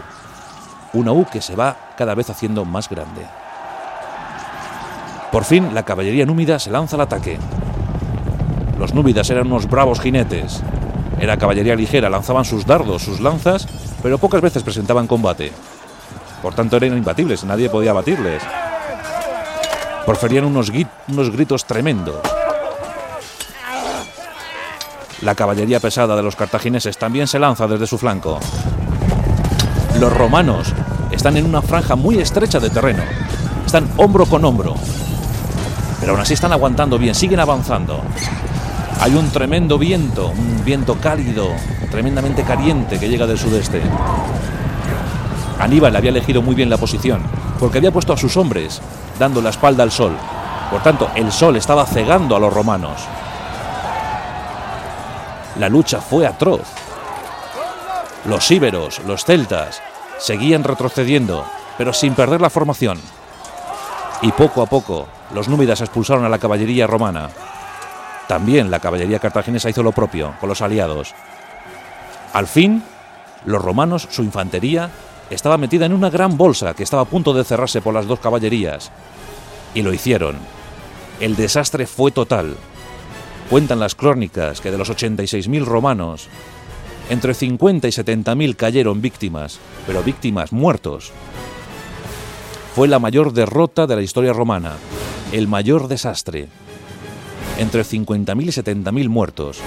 una 0.94 1.12
U 1.12 1.26
que 1.26 1.42
se 1.42 1.56
va 1.56 1.76
cada 1.98 2.16
vez 2.16 2.30
haciendo 2.30 2.66
más 2.66 2.90
grande. 2.90 3.26
Por 5.32 5.44
fin, 5.44 5.74
la 5.74 5.84
caballería 5.84 6.26
númida 6.26 6.60
se 6.60 6.72
lanza 6.72 6.96
al 6.96 7.02
ataque. 7.02 7.38
Los 8.78 8.94
númidas 8.94 9.30
eran 9.30 9.48
unos 9.48 9.70
bravos 9.70 10.00
jinetes. 10.00 10.62
Era 11.20 11.38
caballería 11.38 11.76
ligera, 11.76 12.10
lanzaban 12.10 12.46
sus 12.46 12.66
dardos, 12.66 13.04
sus 13.04 13.20
lanzas 13.20 13.68
pero 14.02 14.18
pocas 14.18 14.42
veces 14.42 14.64
presentaban 14.64 15.08
combate. 15.08 15.52
Por 16.42 16.54
tanto 16.54 16.78
eran 16.78 16.98
imbatibles, 16.98 17.44
nadie 17.44 17.70
podía 17.70 17.94
batirles. 17.94 18.42
Proferían 20.06 20.46
unos, 20.46 20.72
unos 21.08 21.30
gritos 21.32 21.66
tremendos. 21.66 22.39
La 25.22 25.36
caballería 25.36 25.82
pesada 25.82 26.16
de 26.16 26.24
los 26.24 26.38
cartagineses 26.38 26.98
también 26.98 27.28
se 27.28 27.40
lanza 27.40 27.68
desde 27.68 27.88
su 27.88 27.98
flanco. 27.98 28.40
Los 30.00 30.14
romanos 30.14 30.74
están 31.12 31.36
en 31.36 31.46
una 31.46 31.62
franja 31.62 31.98
muy 31.98 32.20
estrecha 32.20 32.60
de 32.60 32.70
terreno. 32.70 33.04
Están 33.66 33.90
hombro 33.98 34.26
con 34.26 34.46
hombro. 34.46 34.76
Pero 36.00 36.14
aún 36.14 36.22
así 36.22 36.36
están 36.36 36.54
aguantando 36.54 36.98
bien, 36.98 37.14
siguen 37.14 37.42
avanzando. 37.42 38.02
Hay 39.02 39.14
un 39.14 39.30
tremendo 39.30 39.78
viento, 39.78 40.30
un 40.30 40.64
viento 40.64 40.96
cálido, 40.96 41.50
tremendamente 41.92 42.44
caliente 42.44 42.98
que 42.98 43.10
llega 43.10 43.28
del 43.28 43.38
sudeste. 43.38 43.82
Aníbal 45.60 45.98
había 45.98 46.12
elegido 46.12 46.42
muy 46.42 46.56
bien 46.56 46.70
la 46.70 46.78
posición, 46.78 47.22
porque 47.60 47.80
había 47.80 47.92
puesto 47.92 48.14
a 48.14 48.18
sus 48.18 48.38
hombres 48.38 48.82
dando 49.20 49.42
la 49.42 49.50
espalda 49.50 49.84
al 49.84 49.92
sol. 49.92 50.16
Por 50.72 50.82
tanto, 50.82 51.10
el 51.16 51.30
sol 51.34 51.58
estaba 51.58 51.86
cegando 51.86 52.38
a 52.38 52.40
los 52.40 52.54
romanos. 52.54 53.02
La 55.60 55.68
lucha 55.68 56.00
fue 56.00 56.26
atroz. 56.26 56.62
Los 58.24 58.50
íberos, 58.50 59.00
los 59.06 59.26
celtas, 59.26 59.82
seguían 60.18 60.64
retrocediendo, 60.64 61.46
pero 61.78 61.92
sin 61.92 62.16
perder 62.16 62.40
la 62.40 62.50
formación. 62.50 62.98
Y 64.22 64.32
poco 64.32 64.62
a 64.62 64.68
poco, 64.68 65.08
los 65.34 65.50
númidas 65.50 65.82
expulsaron 65.82 66.24
a 66.24 66.30
la 66.30 66.40
caballería 66.40 66.88
romana. 66.88 67.30
También 68.30 68.72
la 68.72 68.80
caballería 68.80 69.20
cartaginesa 69.20 69.70
hizo 69.70 69.84
lo 69.84 69.92
propio 69.92 70.34
con 70.40 70.48
los 70.48 70.62
aliados. 70.62 71.14
Al 72.32 72.48
fin, 72.48 72.82
los 73.44 73.62
romanos, 73.62 74.08
su 74.10 74.24
infantería, 74.24 74.90
estaba 75.30 75.58
metida 75.58 75.86
en 75.86 75.94
una 75.94 76.10
gran 76.10 76.38
bolsa 76.38 76.74
que 76.74 76.84
estaba 76.84 77.02
a 77.02 77.06
punto 77.06 77.34
de 77.34 77.44
cerrarse 77.44 77.82
por 77.82 77.94
las 77.94 78.08
dos 78.08 78.22
caballerías. 78.22 78.92
Y 79.74 79.82
lo 79.82 79.94
hicieron. 79.94 80.38
El 81.20 81.36
desastre 81.36 81.86
fue 81.86 82.12
total. 82.12 82.56
Cuentan 83.50 83.80
las 83.80 83.96
crónicas 83.96 84.62
que 84.62 84.70
de 84.70 84.78
los 84.78 84.92
86.000 84.92 85.66
romanos, 85.66 86.28
entre 87.10 87.34
50 87.34 87.88
y 87.88 87.92
70.000 87.92 88.56
cayeron 88.56 89.02
víctimas, 89.02 89.60
pero 89.88 90.04
víctimas 90.04 90.54
muertos. 90.54 91.12
Fue 92.76 92.88
la 92.88 93.00
mayor 93.00 93.34
derrota 93.34 93.88
de 93.88 93.96
la 93.96 94.04
historia 94.04 94.34
romana, 94.34 94.74
el 95.32 95.48
mayor 95.48 95.88
desastre. 95.88 96.48
Entre 97.58 97.82
50.000 97.82 98.44
y 98.44 98.84
70.000 98.84 99.10
muertos. 99.10 99.58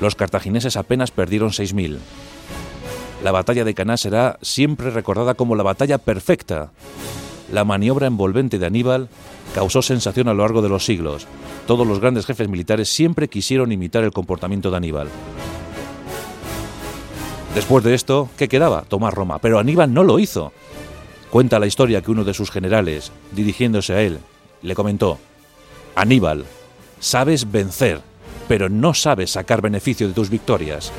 Los 0.00 0.14
cartagineses 0.14 0.76
apenas 0.76 1.10
perdieron 1.10 1.50
6.000. 1.50 1.98
La 3.24 3.32
batalla 3.32 3.64
de 3.64 3.74
Caná 3.74 3.96
será 3.96 4.38
siempre 4.42 4.90
recordada 4.90 5.34
como 5.34 5.56
la 5.56 5.64
batalla 5.64 5.98
perfecta. 5.98 6.70
La 7.52 7.64
maniobra 7.64 8.06
envolvente 8.06 8.60
de 8.60 8.66
Aníbal 8.66 9.08
causó 9.54 9.82
sensación 9.82 10.28
a 10.28 10.34
lo 10.34 10.42
largo 10.42 10.62
de 10.62 10.68
los 10.68 10.84
siglos. 10.84 11.26
Todos 11.66 11.86
los 11.86 12.00
grandes 12.00 12.26
jefes 12.26 12.48
militares 12.48 12.88
siempre 12.88 13.28
quisieron 13.28 13.72
imitar 13.72 14.04
el 14.04 14.12
comportamiento 14.12 14.70
de 14.70 14.76
Aníbal. 14.76 15.08
Después 17.54 17.82
de 17.84 17.94
esto, 17.94 18.28
¿qué 18.36 18.48
quedaba? 18.48 18.82
Tomar 18.82 19.14
Roma. 19.14 19.38
Pero 19.38 19.58
Aníbal 19.58 19.92
no 19.92 20.04
lo 20.04 20.18
hizo. 20.18 20.52
Cuenta 21.30 21.58
la 21.58 21.66
historia 21.66 22.02
que 22.02 22.10
uno 22.10 22.24
de 22.24 22.34
sus 22.34 22.50
generales, 22.50 23.12
dirigiéndose 23.32 23.92
a 23.94 24.02
él, 24.02 24.18
le 24.62 24.74
comentó, 24.74 25.18
Aníbal, 25.94 26.44
sabes 27.00 27.50
vencer, 27.50 28.00
pero 28.46 28.68
no 28.68 28.94
sabes 28.94 29.32
sacar 29.32 29.60
beneficio 29.60 30.08
de 30.08 30.14
tus 30.14 30.30
victorias. 30.30 30.92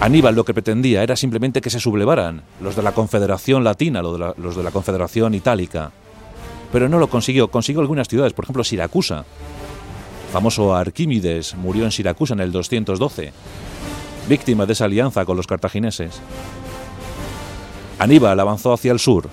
Aníbal 0.00 0.34
lo 0.34 0.44
que 0.44 0.54
pretendía 0.54 1.02
era 1.02 1.16
simplemente 1.16 1.60
que 1.60 1.70
se 1.70 1.80
sublevaran 1.80 2.42
los 2.60 2.76
de 2.76 2.82
la 2.82 2.92
Confederación 2.92 3.64
Latina, 3.64 4.02
los 4.02 4.56
de 4.56 4.62
la 4.62 4.70
Confederación 4.70 5.34
Itálica. 5.34 5.90
Pero 6.72 6.88
no 6.88 6.98
lo 6.98 7.08
consiguió, 7.08 7.48
consiguió 7.50 7.80
algunas 7.80 8.08
ciudades, 8.08 8.32
por 8.32 8.44
ejemplo 8.44 8.64
Siracusa. 8.64 9.24
famoso 10.32 10.74
Arquímedes 10.74 11.54
murió 11.54 11.84
en 11.84 11.92
Siracusa 11.92 12.34
en 12.34 12.40
el 12.40 12.52
212, 12.52 13.32
víctima 14.28 14.66
de 14.66 14.72
esa 14.74 14.84
alianza 14.84 15.24
con 15.24 15.36
los 15.36 15.46
cartagineses. 15.46 16.20
Aníbal 17.98 18.38
avanzó 18.38 18.72
hacia 18.72 18.92
el 18.92 18.98
sur. 18.98 19.28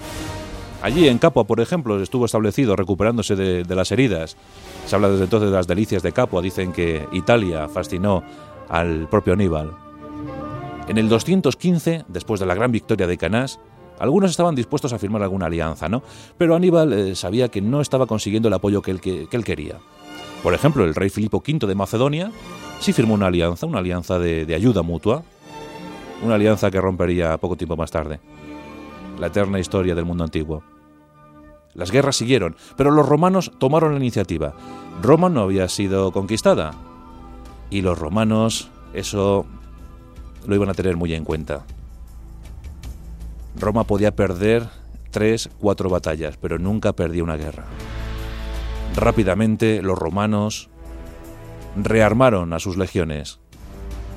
Allí 0.82 1.08
en 1.08 1.18
Capua, 1.18 1.46
por 1.46 1.60
ejemplo, 1.60 2.02
estuvo 2.02 2.26
establecido 2.26 2.76
recuperándose 2.76 3.36
de, 3.36 3.64
de 3.64 3.76
las 3.76 3.92
heridas. 3.92 4.38
Se 4.86 4.96
habla 4.96 5.10
desde 5.10 5.24
entonces 5.24 5.50
de 5.50 5.56
las 5.56 5.68
delicias 5.68 6.04
de 6.04 6.12
Capua. 6.12 6.42
Dicen 6.42 6.72
que 6.72 7.08
Italia 7.12 7.68
fascinó 7.68 8.24
al 8.70 9.08
propio 9.10 9.34
Aníbal. 9.34 9.72
En 10.88 11.00
el 11.00 11.10
215, 11.10 12.06
después 12.08 12.40
de 12.40 12.46
la 12.46 12.54
gran 12.54 12.72
victoria 12.72 13.08
de 13.08 13.18
Canás, 13.18 13.60
algunos 14.00 14.32
estaban 14.32 14.56
dispuestos 14.56 14.94
a 14.94 15.00
firmar 15.00 15.24
alguna 15.24 15.46
alianza, 15.46 15.90
¿no? 15.90 16.04
Pero 16.38 16.56
Aníbal 16.56 16.94
eh, 16.94 17.16
sabía 17.16 17.50
que 17.50 17.62
no 17.62 17.82
estaba 17.82 18.06
consiguiendo 18.06 18.48
el 18.48 18.54
apoyo 18.54 18.82
que 18.82 18.92
él, 18.92 19.02
que, 19.02 19.28
él, 19.32 19.44
quería. 19.44 19.78
Por 20.44 20.54
ejemplo, 20.54 20.84
el 20.84 20.96
rey 20.96 21.10
Filipo 21.10 21.38
V 21.38 21.66
de 21.68 21.76
Macedonia 21.76 22.32
sí 22.80 22.94
firmó 22.94 23.14
una 23.14 23.28
alianza, 23.28 23.66
una 23.66 23.80
alianza 23.80 24.20
de 24.20 24.54
ayuda 24.54 24.82
mutua, 24.82 25.24
una 26.24 26.36
alianza 26.36 26.72
que 26.72 26.82
rompería 26.82 27.38
poco 27.38 27.56
tiempo 27.56 27.76
más 27.76 27.92
tarde. 27.92 28.20
La 29.20 29.28
eterna 29.28 29.60
historia 29.60 29.96
del 29.96 30.06
mundo 30.06 30.24
antiguo. 30.24 30.64
Las 31.74 31.92
guerras 31.92 32.16
siguieron, 32.16 32.56
pero 32.78 32.90
los 32.90 33.08
romanos 33.08 33.52
tomaron 33.60 33.92
la 33.92 34.00
iniciativa. 34.00 34.54
Roma 35.02 35.30
no 35.30 35.42
había 35.42 35.68
sido 35.68 36.12
conquistada. 36.12 36.72
Y 37.70 37.82
los 37.82 38.00
romanos, 38.00 38.70
eso 38.94 39.46
lo 40.48 40.56
iban 40.56 40.70
a 40.70 40.74
tener 40.74 40.96
muy 40.96 41.14
en 41.14 41.26
cuenta. 41.26 41.66
Roma 43.58 43.86
podía 43.86 44.16
perder 44.16 44.68
tres, 45.12 45.50
cuatro 45.60 45.90
batallas, 45.90 46.38
pero 46.38 46.60
nunca 46.60 46.94
perdía 46.94 47.24
una 47.24 47.38
guerra. 47.38 47.66
Rápidamente 48.96 49.82
los 49.82 49.98
romanos 49.98 50.70
rearmaron 51.76 52.54
a 52.54 52.60
sus 52.60 52.78
legiones, 52.78 53.40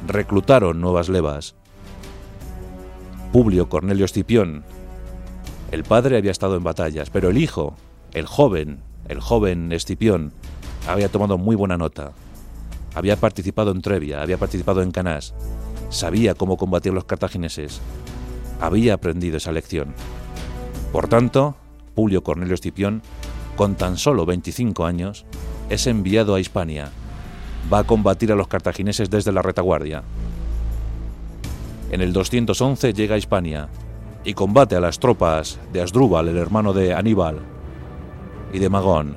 reclutaron 0.06 0.80
nuevas 0.80 1.08
levas. 1.08 1.54
Publio 3.32 3.68
Cornelio 3.68 4.04
Escipión, 4.04 4.64
el 5.70 5.84
padre 5.84 6.16
había 6.16 6.30
estado 6.30 6.56
en 6.56 6.64
batallas, 6.64 7.10
pero 7.10 7.28
el 7.28 7.38
hijo, 7.38 7.76
el 8.12 8.26
joven, 8.26 8.80
el 9.08 9.20
joven 9.20 9.70
Escipión, 9.72 10.32
había 10.88 11.10
tomado 11.10 11.38
muy 11.38 11.56
buena 11.56 11.76
nota. 11.76 12.12
Había 12.94 13.16
participado 13.16 13.70
en 13.70 13.82
Trevia, 13.82 14.22
había 14.22 14.38
participado 14.38 14.82
en 14.82 14.90
Canás, 14.90 15.34
sabía 15.90 16.34
cómo 16.34 16.56
combatir 16.56 16.92
los 16.92 17.04
cartagineses. 17.04 17.80
Había 18.60 18.94
aprendido 18.94 19.36
esa 19.36 19.52
lección. 19.52 19.94
Por 20.92 21.08
tanto, 21.08 21.56
Publio 21.94 22.22
Cornelio 22.22 22.54
Escipión, 22.54 23.02
con 23.56 23.74
tan 23.74 23.96
solo 23.96 24.26
25 24.26 24.84
años, 24.84 25.26
es 25.68 25.86
enviado 25.86 26.34
a 26.34 26.40
Hispania. 26.40 26.90
Va 27.72 27.80
a 27.80 27.84
combatir 27.84 28.32
a 28.32 28.36
los 28.36 28.48
cartagineses 28.48 29.10
desde 29.10 29.32
la 29.32 29.42
retaguardia. 29.42 30.02
En 31.90 32.00
el 32.00 32.12
211 32.12 32.92
llega 32.92 33.14
a 33.14 33.18
Hispania 33.18 33.68
y 34.24 34.34
combate 34.34 34.76
a 34.76 34.80
las 34.80 34.98
tropas 34.98 35.58
de 35.72 35.82
Asdrúbal, 35.82 36.28
el 36.28 36.36
hermano 36.36 36.72
de 36.72 36.94
Aníbal, 36.94 37.40
y 38.52 38.58
de 38.58 38.68
Magón. 38.68 39.16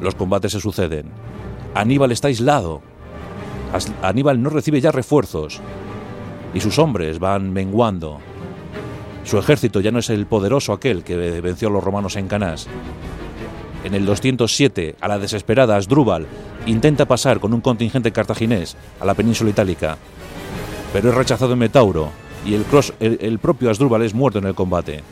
Los 0.00 0.14
combates 0.14 0.52
se 0.52 0.60
suceden. 0.60 1.06
Aníbal 1.74 2.12
está 2.12 2.28
aislado 2.28 2.82
Aníbal 4.02 4.42
no 4.42 4.50
recibe 4.50 4.80
ya 4.80 4.92
refuerzos 4.92 5.60
y 6.58 6.60
sus 6.60 6.80
hombres 6.80 7.20
van 7.20 7.52
menguando. 7.52 8.18
Su 9.22 9.38
ejército 9.38 9.80
ya 9.80 9.92
no 9.92 10.00
es 10.00 10.10
el 10.10 10.26
poderoso 10.26 10.72
aquel 10.72 11.04
que 11.04 11.40
venció 11.40 11.68
a 11.68 11.70
los 11.70 11.84
romanos 11.84 12.16
en 12.16 12.26
Canás. 12.26 12.66
En 13.84 13.94
el 13.94 14.04
207, 14.04 14.96
a 15.00 15.06
la 15.06 15.20
desesperada 15.20 15.76
Asdrúbal 15.76 16.26
intenta 16.66 17.06
pasar 17.06 17.38
con 17.38 17.54
un 17.54 17.60
contingente 17.60 18.10
cartaginés 18.10 18.76
a 18.98 19.04
la 19.04 19.14
península 19.14 19.50
itálica, 19.50 19.98
pero 20.92 21.10
es 21.10 21.14
rechazado 21.14 21.52
en 21.52 21.60
Metauro 21.60 22.10
y 22.44 22.54
el, 22.54 22.66
el 22.98 23.38
propio 23.38 23.70
Asdrúbal 23.70 24.02
es 24.02 24.12
muerto 24.12 24.40
en 24.40 24.46
el 24.46 24.56
combate. 24.56 25.04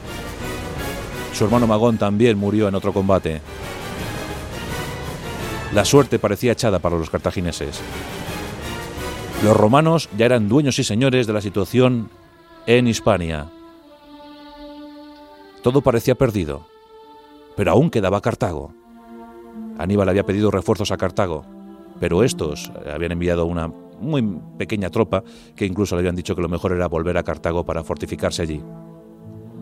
Su 1.33 1.45
hermano 1.45 1.69
Magón 1.69 1.97
también 1.97 2.37
murió 2.37 2.67
en 2.67 2.75
otro 2.75 2.93
combate. 2.93 3.41
La 5.73 5.85
suerte 5.85 6.19
parecía 6.19 6.53
echada 6.53 6.81
para 6.81 6.97
los 6.97 7.09
cartagineses. 7.09 7.81
Los 9.47 9.57
romanos 9.57 10.09
ya 10.19 10.27
eran 10.27 10.49
dueños 10.49 10.77
y 10.81 10.83
señores 10.83 11.29
de 11.29 11.33
la 11.33 11.41
situación 11.41 12.11
en 12.67 12.89
Hispania. 12.89 13.47
Todo 15.63 15.83
parecía 15.83 16.17
perdido, 16.17 16.67
pero 17.55 17.71
aún 17.71 17.89
quedaba 17.89 18.21
Cartago. 18.21 18.75
Aníbal 19.79 20.09
había 20.09 20.27
pedido 20.27 20.51
refuerzos 20.51 20.91
a 20.91 20.97
Cartago, 20.97 21.45
pero 22.01 22.25
estos 22.25 22.73
habían 22.93 23.13
enviado 23.13 23.47
una 23.47 23.69
muy 23.69 24.37
pequeña 24.59 24.91
tropa 24.91 25.23
que 25.55 25.65
incluso 25.65 25.95
le 25.95 26.01
habían 26.01 26.17
dicho 26.17 26.35
que 26.35 26.43
lo 26.43 26.49
mejor 26.49 26.73
era 26.73 26.89
volver 26.89 27.17
a 27.17 27.23
Cartago 27.23 27.65
para 27.65 27.85
fortificarse 27.85 28.43
allí. 28.43 28.61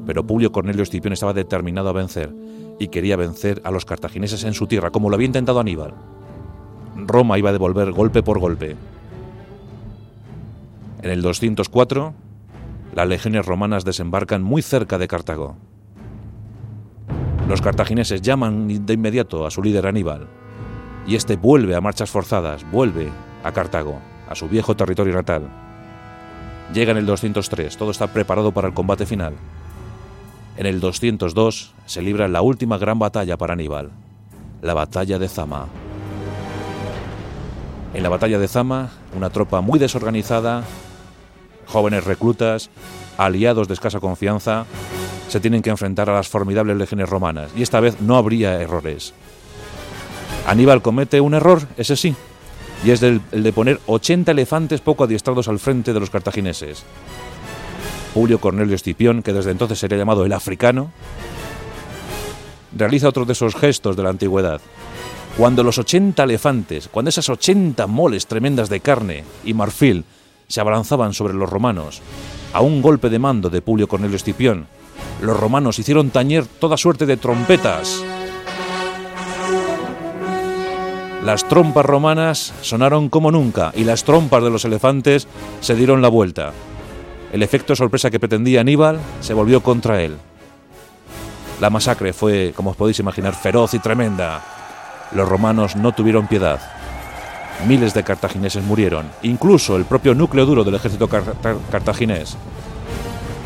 Pero 0.06 0.26
Publio 0.26 0.50
Cornelio 0.50 0.82
Escipión 0.82 1.12
estaba 1.12 1.34
determinado 1.34 1.90
a 1.90 1.92
vencer 1.92 2.34
y 2.78 2.88
quería 2.88 3.16
vencer 3.16 3.60
a 3.64 3.70
los 3.70 3.84
cartagineses 3.84 4.44
en 4.44 4.54
su 4.54 4.66
tierra, 4.66 4.92
como 4.92 5.10
lo 5.10 5.16
había 5.16 5.26
intentado 5.26 5.60
Aníbal. 5.60 5.92
Roma 6.96 7.38
iba 7.38 7.50
a 7.50 7.52
devolver 7.52 7.92
golpe 7.92 8.22
por 8.22 8.38
golpe, 8.38 8.76
En 11.04 11.10
el 11.10 11.20
204, 11.20 12.14
las 12.94 13.06
legiones 13.06 13.44
romanas 13.44 13.84
desembarcan 13.84 14.42
muy 14.42 14.62
cerca 14.62 14.96
de 14.96 15.06
Cartago. 15.06 15.54
Los 17.46 17.60
cartagineses 17.60 18.22
llaman 18.22 18.86
de 18.86 18.94
inmediato 18.94 19.46
a 19.46 19.50
su 19.50 19.62
líder 19.62 19.86
Aníbal, 19.86 20.26
y 21.06 21.16
este 21.16 21.36
vuelve 21.36 21.74
a 21.74 21.82
marchas 21.82 22.10
forzadas, 22.10 22.64
vuelve 22.70 23.10
a 23.44 23.52
Cartago, 23.52 24.00
a 24.30 24.34
su 24.34 24.48
viejo 24.48 24.76
territorio 24.76 25.12
natal. 25.12 25.42
Llega 26.72 26.92
en 26.92 26.96
el 26.96 27.04
203, 27.04 27.76
todo 27.76 27.90
está 27.90 28.06
preparado 28.06 28.52
para 28.52 28.68
el 28.68 28.72
combate 28.72 29.04
final. 29.04 29.34
En 30.56 30.64
el 30.64 30.80
202 30.80 31.74
se 31.84 32.00
libra 32.00 32.28
la 32.28 32.40
última 32.40 32.78
gran 32.78 32.98
batalla 32.98 33.36
para 33.36 33.52
Aníbal, 33.52 33.90
la 34.62 34.72
batalla 34.72 35.18
de 35.18 35.28
Zama. 35.28 35.66
En 37.92 38.02
la 38.02 38.08
batalla 38.08 38.38
de 38.38 38.48
Zama, 38.48 38.88
una 39.14 39.28
tropa 39.28 39.60
muy 39.60 39.78
desorganizada, 39.78 40.64
jóvenes 41.66 42.04
reclutas, 42.04 42.70
aliados 43.16 43.68
de 43.68 43.74
escasa 43.74 44.00
confianza, 44.00 44.66
se 45.28 45.40
tienen 45.40 45.62
que 45.62 45.70
enfrentar 45.70 46.10
a 46.10 46.14
las 46.14 46.28
formidables 46.28 46.76
legiones 46.76 47.08
romanas, 47.08 47.50
y 47.56 47.62
esta 47.62 47.80
vez 47.80 48.00
no 48.00 48.16
habría 48.16 48.60
errores. 48.60 49.14
Aníbal 50.46 50.82
comete 50.82 51.20
un 51.20 51.34
error, 51.34 51.62
ese 51.76 51.96
sí, 51.96 52.14
y 52.84 52.90
es 52.90 53.02
el, 53.02 53.22
de 53.30 53.52
poner 53.52 53.80
80 53.86 54.32
elefantes 54.32 54.80
poco 54.80 55.04
adiestrados 55.04 55.48
al 55.48 55.58
frente 55.58 55.92
de 55.92 56.00
los 56.00 56.10
cartagineses. 56.10 56.84
Julio 58.12 58.38
Cornelio 58.38 58.74
Escipión, 58.74 59.22
que 59.22 59.32
desde 59.32 59.50
entonces 59.50 59.78
sería 59.78 59.98
llamado 59.98 60.24
el 60.24 60.32
africano, 60.32 60.92
realiza 62.76 63.08
otro 63.08 63.24
de 63.24 63.32
esos 63.32 63.54
gestos 63.54 63.96
de 63.96 64.02
la 64.02 64.10
antigüedad. 64.10 64.60
Cuando 65.36 65.64
los 65.64 65.78
80 65.78 66.22
elefantes, 66.22 66.88
cuando 66.88 67.08
esas 67.08 67.28
80 67.28 67.86
moles 67.86 68.26
tremendas 68.26 68.68
de 68.68 68.80
carne 68.80 69.24
y 69.44 69.54
marfil 69.54 70.04
se 70.48 70.60
abalanzaban 70.60 71.14
sobre 71.14 71.34
los 71.34 71.48
romanos, 71.48 72.02
a 72.52 72.60
un 72.60 72.82
golpe 72.82 73.10
de 73.10 73.18
mando 73.18 73.50
de 73.50 73.62
Publio 73.62 73.88
Cornelio 73.88 74.16
Escipión, 74.16 74.66
los 75.20 75.38
romanos 75.38 75.78
hicieron 75.78 76.10
tañer 76.10 76.46
toda 76.46 76.76
suerte 76.76 77.06
de 77.06 77.16
trompetas 77.16 78.04
Las 81.24 81.48
trompas 81.48 81.86
romanas 81.86 82.52
sonaron 82.60 83.08
como 83.08 83.30
nunca 83.30 83.72
y 83.74 83.84
las 83.84 84.04
trompas 84.04 84.44
de 84.44 84.50
los 84.50 84.66
elefantes 84.66 85.26
se 85.62 85.74
dieron 85.74 86.02
la 86.02 86.08
vuelta. 86.08 86.52
El 87.32 87.42
efecto 87.42 87.74
sorpresa 87.74 88.10
que 88.10 88.20
pretendía 88.20 88.60
Aníbal 88.60 89.00
se 89.22 89.32
volvió 89.32 89.62
contra 89.62 90.02
él. 90.02 90.18
La 91.62 91.70
masacre 91.70 92.12
fue, 92.12 92.52
como 92.54 92.72
os 92.72 92.76
podéis 92.76 92.98
imaginar, 92.98 93.34
feroz 93.34 93.72
y 93.72 93.78
tremenda. 93.78 94.42
Los 95.12 95.26
romanos 95.26 95.76
no 95.76 95.92
tuvieron 95.92 96.26
piedad. 96.26 96.60
Miles 97.66 97.94
de 97.94 98.02
cartagineses 98.02 98.64
murieron, 98.64 99.06
incluso 99.22 99.76
el 99.76 99.84
propio 99.84 100.14
núcleo 100.14 100.44
duro 100.44 100.64
del 100.64 100.74
ejército 100.74 101.08
cartaginés. 101.08 102.36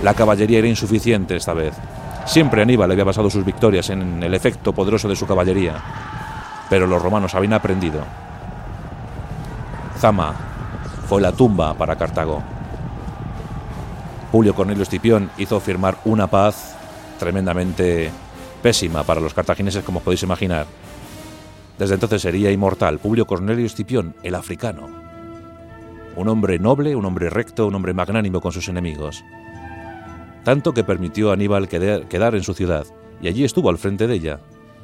La 0.02 0.14
caballería 0.14 0.58
era 0.58 0.68
insuficiente 0.68 1.36
esta 1.36 1.52
vez. 1.52 1.74
Siempre 2.26 2.62
Aníbal 2.62 2.90
había 2.90 3.04
basado 3.04 3.30
sus 3.30 3.44
victorias 3.44 3.90
en 3.90 4.22
el 4.22 4.34
efecto 4.34 4.72
poderoso 4.72 5.08
de 5.08 5.16
su 5.16 5.26
caballería 5.26 5.82
pero 6.68 6.86
los 6.86 7.02
romanos 7.02 7.34
habían 7.34 7.54
aprendido. 7.54 8.02
Zama 9.98 10.34
fue 11.08 11.20
la 11.20 11.32
tumba 11.32 11.74
para 11.74 11.96
Cartago. 11.96 12.42
Julio 14.30 14.54
Cornelio 14.54 14.82
Escipión 14.82 15.30
hizo 15.38 15.58
firmar 15.60 15.98
una 16.04 16.26
paz 16.26 16.76
tremendamente 17.18 18.10
pésima 18.62 19.02
para 19.02 19.20
los 19.20 19.32
cartagineses, 19.32 19.82
como 19.82 20.00
podéis 20.00 20.22
imaginar. 20.22 20.66
Desde 21.78 21.94
entonces 21.94 22.22
sería 22.22 22.50
inmortal 22.50 22.98
Publio 22.98 23.26
Cornelio 23.26 23.64
Escipión, 23.64 24.16
el 24.24 24.34
africano. 24.34 24.88
Un 26.16 26.28
hombre 26.28 26.58
noble, 26.58 26.96
un 26.96 27.04
hombre 27.04 27.30
recto, 27.30 27.68
un 27.68 27.76
hombre 27.76 27.94
magnánimo 27.94 28.40
con 28.40 28.50
sus 28.50 28.68
enemigos. 28.68 29.24
Tanto 30.42 30.74
que 30.74 30.82
permitió 30.82 31.30
a 31.30 31.34
Aníbal 31.34 31.68
quedar 31.68 32.34
en 32.34 32.42
su 32.42 32.54
ciudad, 32.54 32.84
y 33.22 33.28
allí 33.28 33.44
estuvo 33.44 33.70
al 33.70 33.78
frente 33.78 34.08
de 34.08 34.14
ella, 34.14 34.40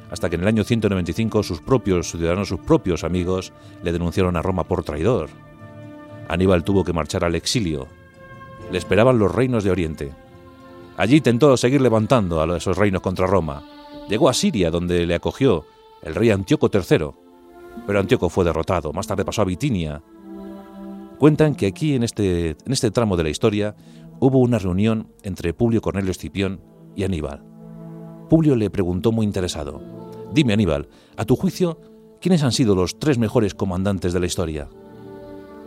hasta 0.09 0.29
que 0.29 0.35
en 0.35 0.43
el 0.43 0.47
año 0.47 0.63
195 0.63 1.43
sus 1.43 1.59
propios 1.59 2.11
ciudadanos, 2.11 2.47
sus 2.47 2.61
propios 2.61 3.03
amigos, 3.03 3.51
le 3.83 3.91
denunciaron 3.91 4.37
a 4.37 4.41
Roma 4.41 4.63
por 4.63 4.83
traidor. 4.83 5.29
Aníbal 6.29 6.63
tuvo 6.63 6.85
que 6.85 6.93
marchar 6.93 7.25
al 7.25 7.35
exilio. 7.35 7.87
Le 8.71 8.77
esperaban 8.77 9.19
los 9.19 9.35
reinos 9.35 9.65
de 9.65 9.71
Oriente. 9.71 10.13
Allí 10.95 11.17
intentó 11.17 11.57
seguir 11.57 11.81
levantando 11.81 12.41
a 12.41 12.57
esos 12.57 12.77
reinos 12.77 13.01
contra 13.01 13.27
Roma. 13.27 13.63
Llegó 14.07 14.29
a 14.29 14.33
Siria, 14.33 14.71
donde 14.71 15.05
le 15.05 15.15
acogió 15.15 15.65
el 16.05 16.15
rey 16.15 16.29
Antíoco 16.29 16.69
III. 16.73 17.09
Pero 17.85 17.99
Antíoco 17.99 18.29
fue 18.29 18.45
derrotado. 18.45 18.93
Más 18.93 19.07
tarde 19.07 19.25
pasó 19.25 19.41
a 19.41 19.45
Bitinia. 19.45 20.01
Cuentan 21.19 21.55
que 21.55 21.67
aquí, 21.67 21.95
en 21.95 22.03
este, 22.03 22.51
en 22.51 22.71
este 22.71 22.91
tramo 22.91 23.17
de 23.17 23.23
la 23.23 23.29
historia, 23.29 23.75
hubo 24.19 24.39
una 24.39 24.59
reunión 24.59 25.11
entre 25.23 25.53
Publio 25.53 25.81
Cornelio 25.81 26.11
Escipión 26.11 26.61
y 26.95 27.03
Aníbal. 27.03 27.43
Publio 28.29 28.55
le 28.55 28.69
preguntó 28.69 29.11
muy 29.11 29.25
interesado, 29.25 29.81
Dime, 30.31 30.53
Aníbal, 30.53 30.89
a 31.17 31.25
tu 31.25 31.35
juicio, 31.35 31.79
¿quiénes 32.21 32.43
han 32.43 32.51
sido 32.51 32.75
los 32.75 32.99
tres 32.99 33.17
mejores 33.17 33.53
comandantes 33.53 34.13
de 34.13 34.19
la 34.19 34.25
historia? 34.25 34.69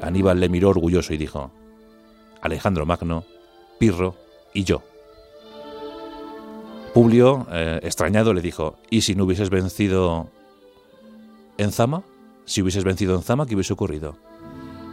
Aníbal 0.00 0.40
le 0.40 0.48
miró 0.48 0.70
orgulloso 0.70 1.14
y 1.14 1.16
dijo, 1.16 1.50
Alejandro 2.42 2.84
Magno, 2.84 3.24
Pirro 3.78 4.16
y 4.54 4.64
yo. 4.64 4.82
Publio, 6.94 7.46
eh, 7.52 7.80
extrañado, 7.82 8.34
le 8.34 8.40
dijo, 8.40 8.78
¿y 8.90 9.02
si 9.02 9.14
no 9.14 9.24
hubieses 9.24 9.50
vencido 9.50 10.28
en 11.56 11.70
Zama? 11.70 12.02
Si 12.44 12.62
hubieses 12.62 12.84
vencido 12.84 13.14
en 13.14 13.22
Zama, 13.22 13.46
¿qué 13.46 13.54
hubiese 13.54 13.72
ocurrido? 13.72 14.16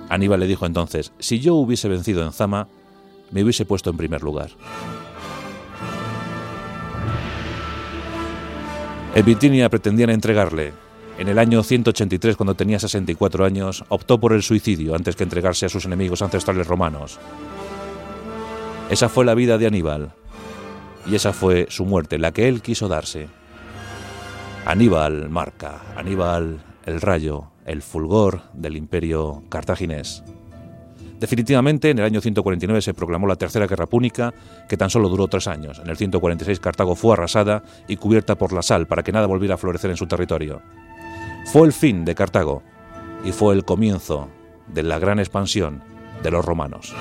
Aníbal 0.09 0.39
le 0.39 0.47
dijo 0.47 0.65
entonces, 0.65 1.13
si 1.19 1.39
yo 1.39 1.55
hubiese 1.55 1.87
vencido 1.87 2.23
en 2.23 2.31
Zama, 2.31 2.67
me 3.31 3.43
hubiese 3.43 3.65
puesto 3.65 3.89
en 3.89 3.97
primer 3.97 4.21
lugar. 4.21 4.51
En 9.15 9.25
Bitinia 9.25 9.69
pretendían 9.69 10.09
entregarle. 10.09 10.73
En 11.17 11.29
el 11.29 11.39
año 11.39 11.63
183, 11.63 12.35
cuando 12.35 12.55
tenía 12.55 12.77
64 12.77 13.45
años, 13.45 13.85
optó 13.87 14.19
por 14.19 14.33
el 14.33 14.43
suicidio 14.43 14.93
antes 14.93 15.15
que 15.15 15.23
entregarse 15.23 15.65
a 15.65 15.69
sus 15.69 15.85
enemigos 15.85 16.21
ancestrales 16.21 16.67
romanos. 16.67 17.17
Esa 18.89 19.07
fue 19.07 19.23
la 19.23 19.33
vida 19.33 19.57
de 19.57 19.67
Aníbal. 19.67 20.13
Y 21.07 21.15
esa 21.15 21.33
fue 21.33 21.67
su 21.69 21.85
muerte, 21.85 22.17
la 22.17 22.31
que 22.31 22.47
él 22.47 22.61
quiso 22.61 22.87
darse. 22.87 23.27
Aníbal 24.65 25.29
marca, 25.29 25.81
Aníbal 25.95 26.59
el 26.85 27.01
rayo, 27.01 27.51
el 27.65 27.81
fulgor 27.81 28.41
del 28.53 28.77
imperio 28.77 29.43
cartaginés. 29.49 30.23
Definitivamente, 31.19 31.89
en 31.89 31.99
el 31.99 32.05
año 32.05 32.21
149 32.21 32.81
se 32.81 32.93
proclamó 32.93 33.25
la 33.25 33.37
Tercera 33.37 33.67
Guerra 33.67 33.85
Púnica, 33.85 34.33
que 34.67 34.77
tan 34.77 34.89
solo 34.89 35.07
duró 35.09 35.27
tres 35.27 35.47
años. 35.47 35.79
En 35.79 35.89
el 35.89 35.97
146 35.97 36.59
Cartago 36.59 36.95
fue 36.95 37.13
arrasada 37.13 37.63
y 37.87 37.95
cubierta 37.95 38.35
por 38.35 38.51
la 38.51 38.61
sal 38.61 38.85
para 38.85 39.01
que 39.01 39.11
nada 39.11 39.27
volviera 39.27 39.55
a 39.55 39.57
florecer 39.57 39.91
en 39.91 39.97
su 39.97 40.07
territorio. 40.07 40.61
Fue 41.45 41.65
el 41.65 41.73
fin 41.73 42.05
de 42.05 42.15
Cartago 42.15 42.63
y 43.23 43.31
fue 43.31 43.55
el 43.55 43.63
comienzo 43.63 44.27
de 44.67 44.83
la 44.83 44.99
gran 44.99 45.19
expansión 45.19 45.81
de 46.21 46.31
los 46.31 46.43
romanos. 46.43 46.93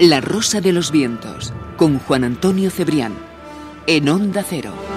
La 0.00 0.20
Rosa 0.20 0.60
de 0.60 0.72
los 0.72 0.90
Vientos, 0.90 1.52
con 1.76 1.98
Juan 1.98 2.24
Antonio 2.24 2.70
Cebrián, 2.70 3.12
en 3.86 4.08
Onda 4.08 4.44
Cero. 4.48 4.91